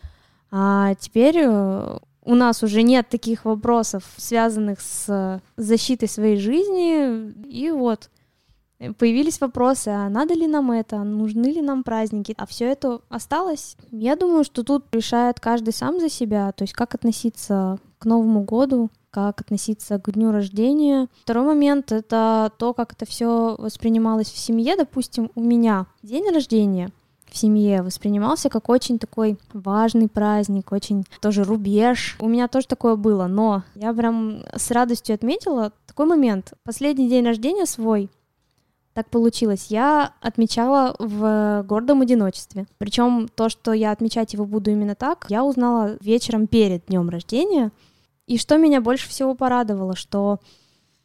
А 0.50 0.94
теперь 0.96 1.38
э, 1.38 1.98
у 2.22 2.35
нас 2.35 2.62
уже 2.62 2.83
нет 2.83 3.09
таких 3.09 3.46
вопросов, 3.46 4.04
связанных 4.18 4.83
с 4.83 5.40
защитой 5.57 6.07
своей 6.07 6.37
жизни. 6.37 7.33
И 7.48 7.70
вот 7.70 8.11
э, 8.78 8.92
появились 8.92 9.40
вопросы, 9.40 9.88
а 9.88 10.11
надо 10.11 10.35
ли 10.35 10.46
нам 10.46 10.70
это, 10.70 10.98
нужны 10.98 11.46
ли 11.46 11.62
нам 11.62 11.83
праздники, 11.83 12.35
а 12.37 12.46
все 12.46 12.66
это 12.66 13.00
осталось. 13.09 13.78
Я 13.90 14.14
думаю, 14.14 14.44
что 14.44 14.62
тут 14.62 14.85
решает 14.92 15.40
каждый 15.40 15.72
сам 15.72 15.98
за 15.98 16.11
себя, 16.11 16.52
то 16.52 16.64
есть 16.64 16.74
как 16.74 16.94
относиться 16.94 17.78
к 17.98 18.04
Новому 18.04 18.42
году, 18.44 18.90
как 19.26 19.40
относиться 19.40 19.98
к 19.98 20.11
дню 20.12 20.33
рождения. 20.33 21.09
Второй 21.22 21.44
момент— 21.44 21.92
это 21.92 22.52
то, 22.59 22.72
как 22.72 22.92
это 22.92 23.04
все 23.07 23.57
воспринималось 23.59 24.31
в 24.31 24.38
семье. 24.38 24.76
Допустим, 24.76 25.31
у 25.35 25.42
меня 25.42 25.87
день 26.02 26.31
рождения 26.33 26.90
в 27.31 27.37
семье 27.37 27.83
воспринимался 27.83 28.48
как 28.48 28.68
очень 28.68 28.98
такой 28.98 29.38
важный 29.52 30.09
праздник, 30.09 30.72
очень 30.72 31.04
тоже 31.20 31.44
рубеж. 31.44 32.16
У 32.20 32.28
меня 32.28 32.48
тоже 32.48 32.66
такое 32.66 32.96
было, 32.96 33.26
но 33.26 33.64
я 33.74 33.92
прям 33.92 34.42
с 34.54 34.70
радостью 34.70 35.14
отметила 35.14 35.72
такой 35.87 36.07
момент. 36.07 36.54
Последний 36.64 37.09
день 37.09 37.24
рождения 37.24 37.66
свой 37.66 38.09
так 38.94 39.11
получилось. 39.11 39.66
Я 39.68 40.12
отмечала 40.20 40.96
в 40.98 41.64
гордом 41.68 42.00
одиночестве. 42.00 42.66
Причем 42.78 43.28
то, 43.33 43.48
что 43.48 43.72
я 43.72 43.92
отмечать 43.92 44.33
его 44.33 44.44
буду 44.44 44.72
именно 44.72 44.96
так, 44.96 45.26
я 45.28 45.44
узнала 45.44 45.96
вечером 46.00 46.48
перед 46.48 46.87
днем 46.87 47.09
рождения. 47.09 47.70
И 48.29 48.37
что 48.37 48.59
меня 48.59 48.83
больше 48.83 49.09
всего 49.09 49.35
порадовало, 49.35 49.97
что 49.97 50.38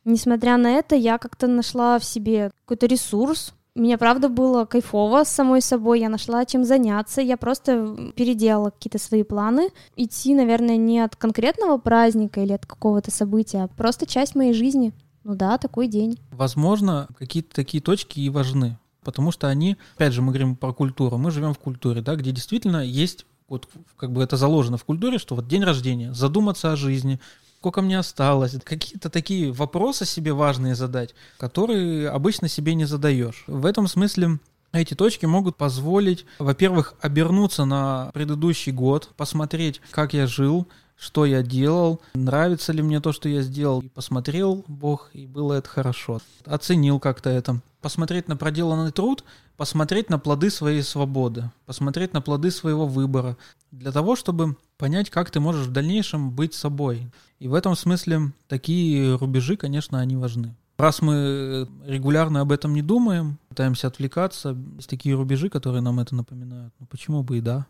несмотря 0.03 0.57
на 0.57 0.71
это, 0.71 0.93
я 0.95 1.17
как-то 1.17 1.47
нашла 1.47 1.97
в 1.97 2.03
себе 2.03 2.51
какой-то 2.65 2.85
ресурс. 2.85 3.53
Мне, 3.75 3.97
правда, 3.97 4.27
было 4.27 4.65
кайфово 4.65 5.23
с 5.23 5.29
самой 5.29 5.61
собой, 5.61 6.01
я 6.01 6.09
нашла 6.09 6.45
чем 6.45 6.65
заняться, 6.65 7.21
я 7.21 7.37
просто 7.37 8.11
переделала 8.15 8.71
какие-то 8.71 8.99
свои 8.99 9.23
планы. 9.23 9.69
Идти, 9.95 10.35
наверное, 10.35 10.75
не 10.75 10.99
от 10.99 11.15
конкретного 11.15 11.77
праздника 11.77 12.41
или 12.41 12.51
от 12.51 12.65
какого-то 12.65 13.09
события, 13.09 13.63
а 13.63 13.67
просто 13.69 14.05
часть 14.05 14.35
моей 14.35 14.53
жизни. 14.53 14.93
Ну 15.23 15.35
да, 15.35 15.57
такой 15.57 15.87
день. 15.87 16.19
Возможно, 16.31 17.07
какие-то 17.17 17.55
такие 17.55 17.81
точки 17.81 18.19
и 18.19 18.29
важны, 18.29 18.77
потому 19.01 19.31
что 19.31 19.47
они, 19.47 19.77
опять 19.95 20.11
же, 20.11 20.21
мы 20.21 20.33
говорим 20.33 20.57
про 20.57 20.73
культуру, 20.73 21.17
мы 21.17 21.31
живем 21.31 21.53
в 21.53 21.59
культуре, 21.59 22.01
да, 22.01 22.15
где 22.15 22.33
действительно 22.33 22.85
есть, 22.85 23.25
вот 23.53 23.69
как 23.97 24.11
бы 24.11 24.23
это 24.23 24.35
заложено 24.35 24.77
в 24.77 24.83
культуре, 24.83 25.19
что 25.19 25.35
вот 25.35 25.47
день 25.47 25.63
рождения, 25.63 26.13
задуматься 26.13 26.71
о 26.71 26.75
жизни, 26.75 27.19
сколько 27.59 27.81
мне 27.81 27.99
осталось, 27.99 28.55
какие-то 28.63 29.09
такие 29.09 29.51
вопросы 29.51 30.05
себе 30.05 30.33
важные 30.33 30.75
задать, 30.75 31.13
которые 31.37 32.09
обычно 32.09 32.47
себе 32.47 32.73
не 32.73 32.85
задаешь. 32.85 33.43
В 33.47 33.65
этом 33.65 33.87
смысле 33.87 34.39
эти 34.73 34.95
точки 34.95 35.27
могут 35.27 35.55
позволить, 35.55 36.25
во-первых, 36.39 36.95
обернуться 36.99 37.65
на 37.65 38.09
предыдущий 38.13 38.71
год, 38.71 39.11
посмотреть, 39.15 39.81
как 39.91 40.13
я 40.13 40.25
жил, 40.25 40.67
что 40.97 41.25
я 41.25 41.43
делал, 41.43 42.01
нравится 42.15 42.73
ли 42.73 42.81
мне 42.81 42.99
то, 43.01 43.11
что 43.11 43.29
я 43.29 43.43
сделал. 43.43 43.81
И 43.81 43.89
посмотрел 43.89 44.63
Бог, 44.67 45.11
и 45.13 45.27
было 45.27 45.53
это 45.53 45.69
хорошо. 45.69 46.21
Оценил 46.45 46.99
как-то 46.99 47.29
это. 47.29 47.61
Посмотреть 47.81 48.27
на 48.27 48.37
проделанный 48.37 48.91
труд, 48.91 49.23
посмотреть 49.57 50.09
на 50.09 50.19
плоды 50.19 50.49
своей 50.49 50.81
свободы, 50.81 51.51
посмотреть 51.65 52.13
на 52.13 52.21
плоды 52.21 52.51
своего 52.51 52.87
выбора, 52.87 53.37
для 53.71 53.91
того, 53.91 54.15
чтобы 54.15 54.57
понять, 54.77 55.09
как 55.09 55.31
ты 55.31 55.39
можешь 55.39 55.67
в 55.67 55.71
дальнейшем 55.71 56.31
быть 56.31 56.53
собой. 56.53 57.07
И 57.39 57.47
в 57.47 57.53
этом 57.53 57.75
смысле 57.75 58.31
такие 58.47 59.15
рубежи, 59.15 59.57
конечно, 59.57 59.99
они 59.99 60.15
важны. 60.15 60.55
Раз 60.77 61.01
мы 61.01 61.67
регулярно 61.85 62.41
об 62.41 62.51
этом 62.51 62.73
не 62.73 62.81
думаем, 62.81 63.37
пытаемся 63.49 63.87
отвлекаться, 63.87 64.57
есть 64.75 64.89
такие 64.89 65.15
рубежи, 65.15 65.49
которые 65.49 65.81
нам 65.81 65.99
это 65.99 66.15
напоминают. 66.15 66.73
Ну 66.79 66.87
почему 66.87 67.21
бы 67.21 67.37
и 67.37 67.41
да? 67.41 67.67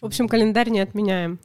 В 0.00 0.06
общем, 0.06 0.28
календарь 0.28 0.70
не 0.70 0.80
отменяем. 0.80 1.38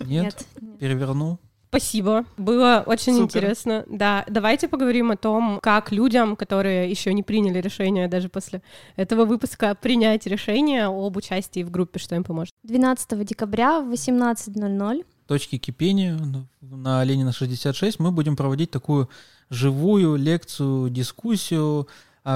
Нет? 0.00 0.46
Переверну. 0.78 1.38
Спасибо. 1.68 2.24
Было 2.36 2.82
очень 2.86 3.14
Супер. 3.14 3.24
интересно. 3.24 3.84
Да, 3.88 4.24
давайте 4.28 4.68
поговорим 4.68 5.10
о 5.10 5.16
том, 5.16 5.58
как 5.62 5.92
людям, 5.92 6.36
которые 6.36 6.88
еще 6.90 7.12
не 7.12 7.22
приняли 7.22 7.60
решение 7.60 8.08
даже 8.08 8.28
после 8.28 8.62
этого 8.96 9.24
выпуска, 9.24 9.74
принять 9.74 10.26
решение 10.26 10.86
об 10.86 11.16
участии 11.16 11.62
в 11.62 11.70
группе, 11.70 11.98
что 11.98 12.14
им 12.14 12.24
поможет. 12.24 12.52
12 12.62 13.24
декабря 13.24 13.80
в 13.80 13.92
18.00 13.92 15.04
точки 15.26 15.58
кипения 15.58 16.16
на 16.60 17.04
Ленина 17.04 17.32
66 17.32 17.98
мы 17.98 18.12
будем 18.12 18.36
проводить 18.36 18.70
такую 18.70 19.10
живую 19.50 20.16
лекцию, 20.16 20.88
дискуссию, 20.90 21.88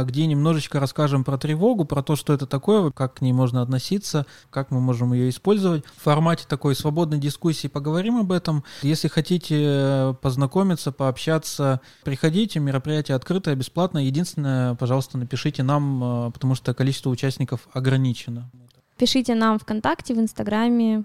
где 0.05 0.27
немножечко 0.27 0.79
расскажем 0.79 1.25
про 1.25 1.37
тревогу, 1.37 1.85
про 1.85 2.03
то, 2.03 2.15
что 2.15 2.33
это 2.33 2.47
такое, 2.47 2.91
как 2.93 3.15
к 3.15 3.21
ней 3.21 3.33
можно 3.33 3.61
относиться, 3.61 4.25
как 4.51 4.71
мы 4.71 4.81
можем 4.81 5.13
ее 5.13 5.29
использовать. 5.29 5.85
В 5.97 6.03
формате 6.03 6.45
такой 6.49 6.77
свободной 6.77 7.19
дискуссии 7.19 7.67
поговорим 7.67 8.19
об 8.19 8.31
этом. 8.31 8.63
Если 8.83 9.09
хотите 9.09 9.57
э, 9.59 10.15
познакомиться, 10.23 10.93
пообщаться, 10.93 11.81
приходите, 12.05 12.61
мероприятие 12.61 13.17
открытое, 13.17 13.57
бесплатное. 13.57 14.05
Единственное, 14.05 14.77
пожалуйста, 14.77 15.19
напишите 15.19 15.65
нам, 15.65 16.29
э, 16.29 16.31
потому 16.31 16.55
что 16.55 16.73
количество 16.73 17.11
участников 17.11 17.69
ограничено. 17.73 18.51
Пишите 18.97 19.35
нам 19.35 19.59
ВКонтакте, 19.59 20.15
в 20.15 20.21
Инстаграме 20.21 21.05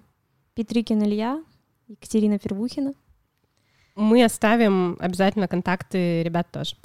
Петрикин 0.53 1.03
Илья, 1.03 1.43
Екатерина 1.87 2.37
Первухина. 2.37 2.93
Мы 3.95 4.23
оставим 4.23 4.97
обязательно 4.99 5.47
контакты 5.47 6.21
ребят 6.21 6.51
тоже. 6.51 6.75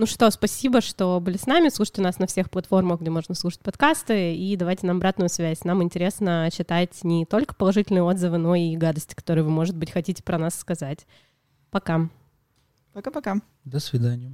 Ну 0.00 0.06
что, 0.06 0.30
спасибо, 0.30 0.80
что 0.80 1.20
были 1.20 1.36
с 1.36 1.44
нами. 1.44 1.68
Слушайте 1.68 2.00
нас 2.00 2.18
на 2.18 2.26
всех 2.26 2.50
платформах, 2.50 3.02
где 3.02 3.10
можно 3.10 3.34
слушать 3.34 3.60
подкасты, 3.60 4.34
и 4.34 4.56
давайте 4.56 4.86
нам 4.86 4.96
обратную 4.96 5.28
связь. 5.28 5.62
Нам 5.64 5.82
интересно 5.82 6.48
читать 6.50 7.04
не 7.04 7.26
только 7.26 7.54
положительные 7.54 8.02
отзывы, 8.02 8.38
но 8.38 8.54
и 8.54 8.78
гадости, 8.78 9.14
которые 9.14 9.44
вы, 9.44 9.50
может 9.50 9.76
быть, 9.76 9.90
хотите 9.90 10.22
про 10.22 10.38
нас 10.38 10.58
сказать. 10.58 11.06
Пока. 11.70 12.08
Пока-пока. 12.94 13.42
До 13.66 13.78
свидания. 13.78 14.32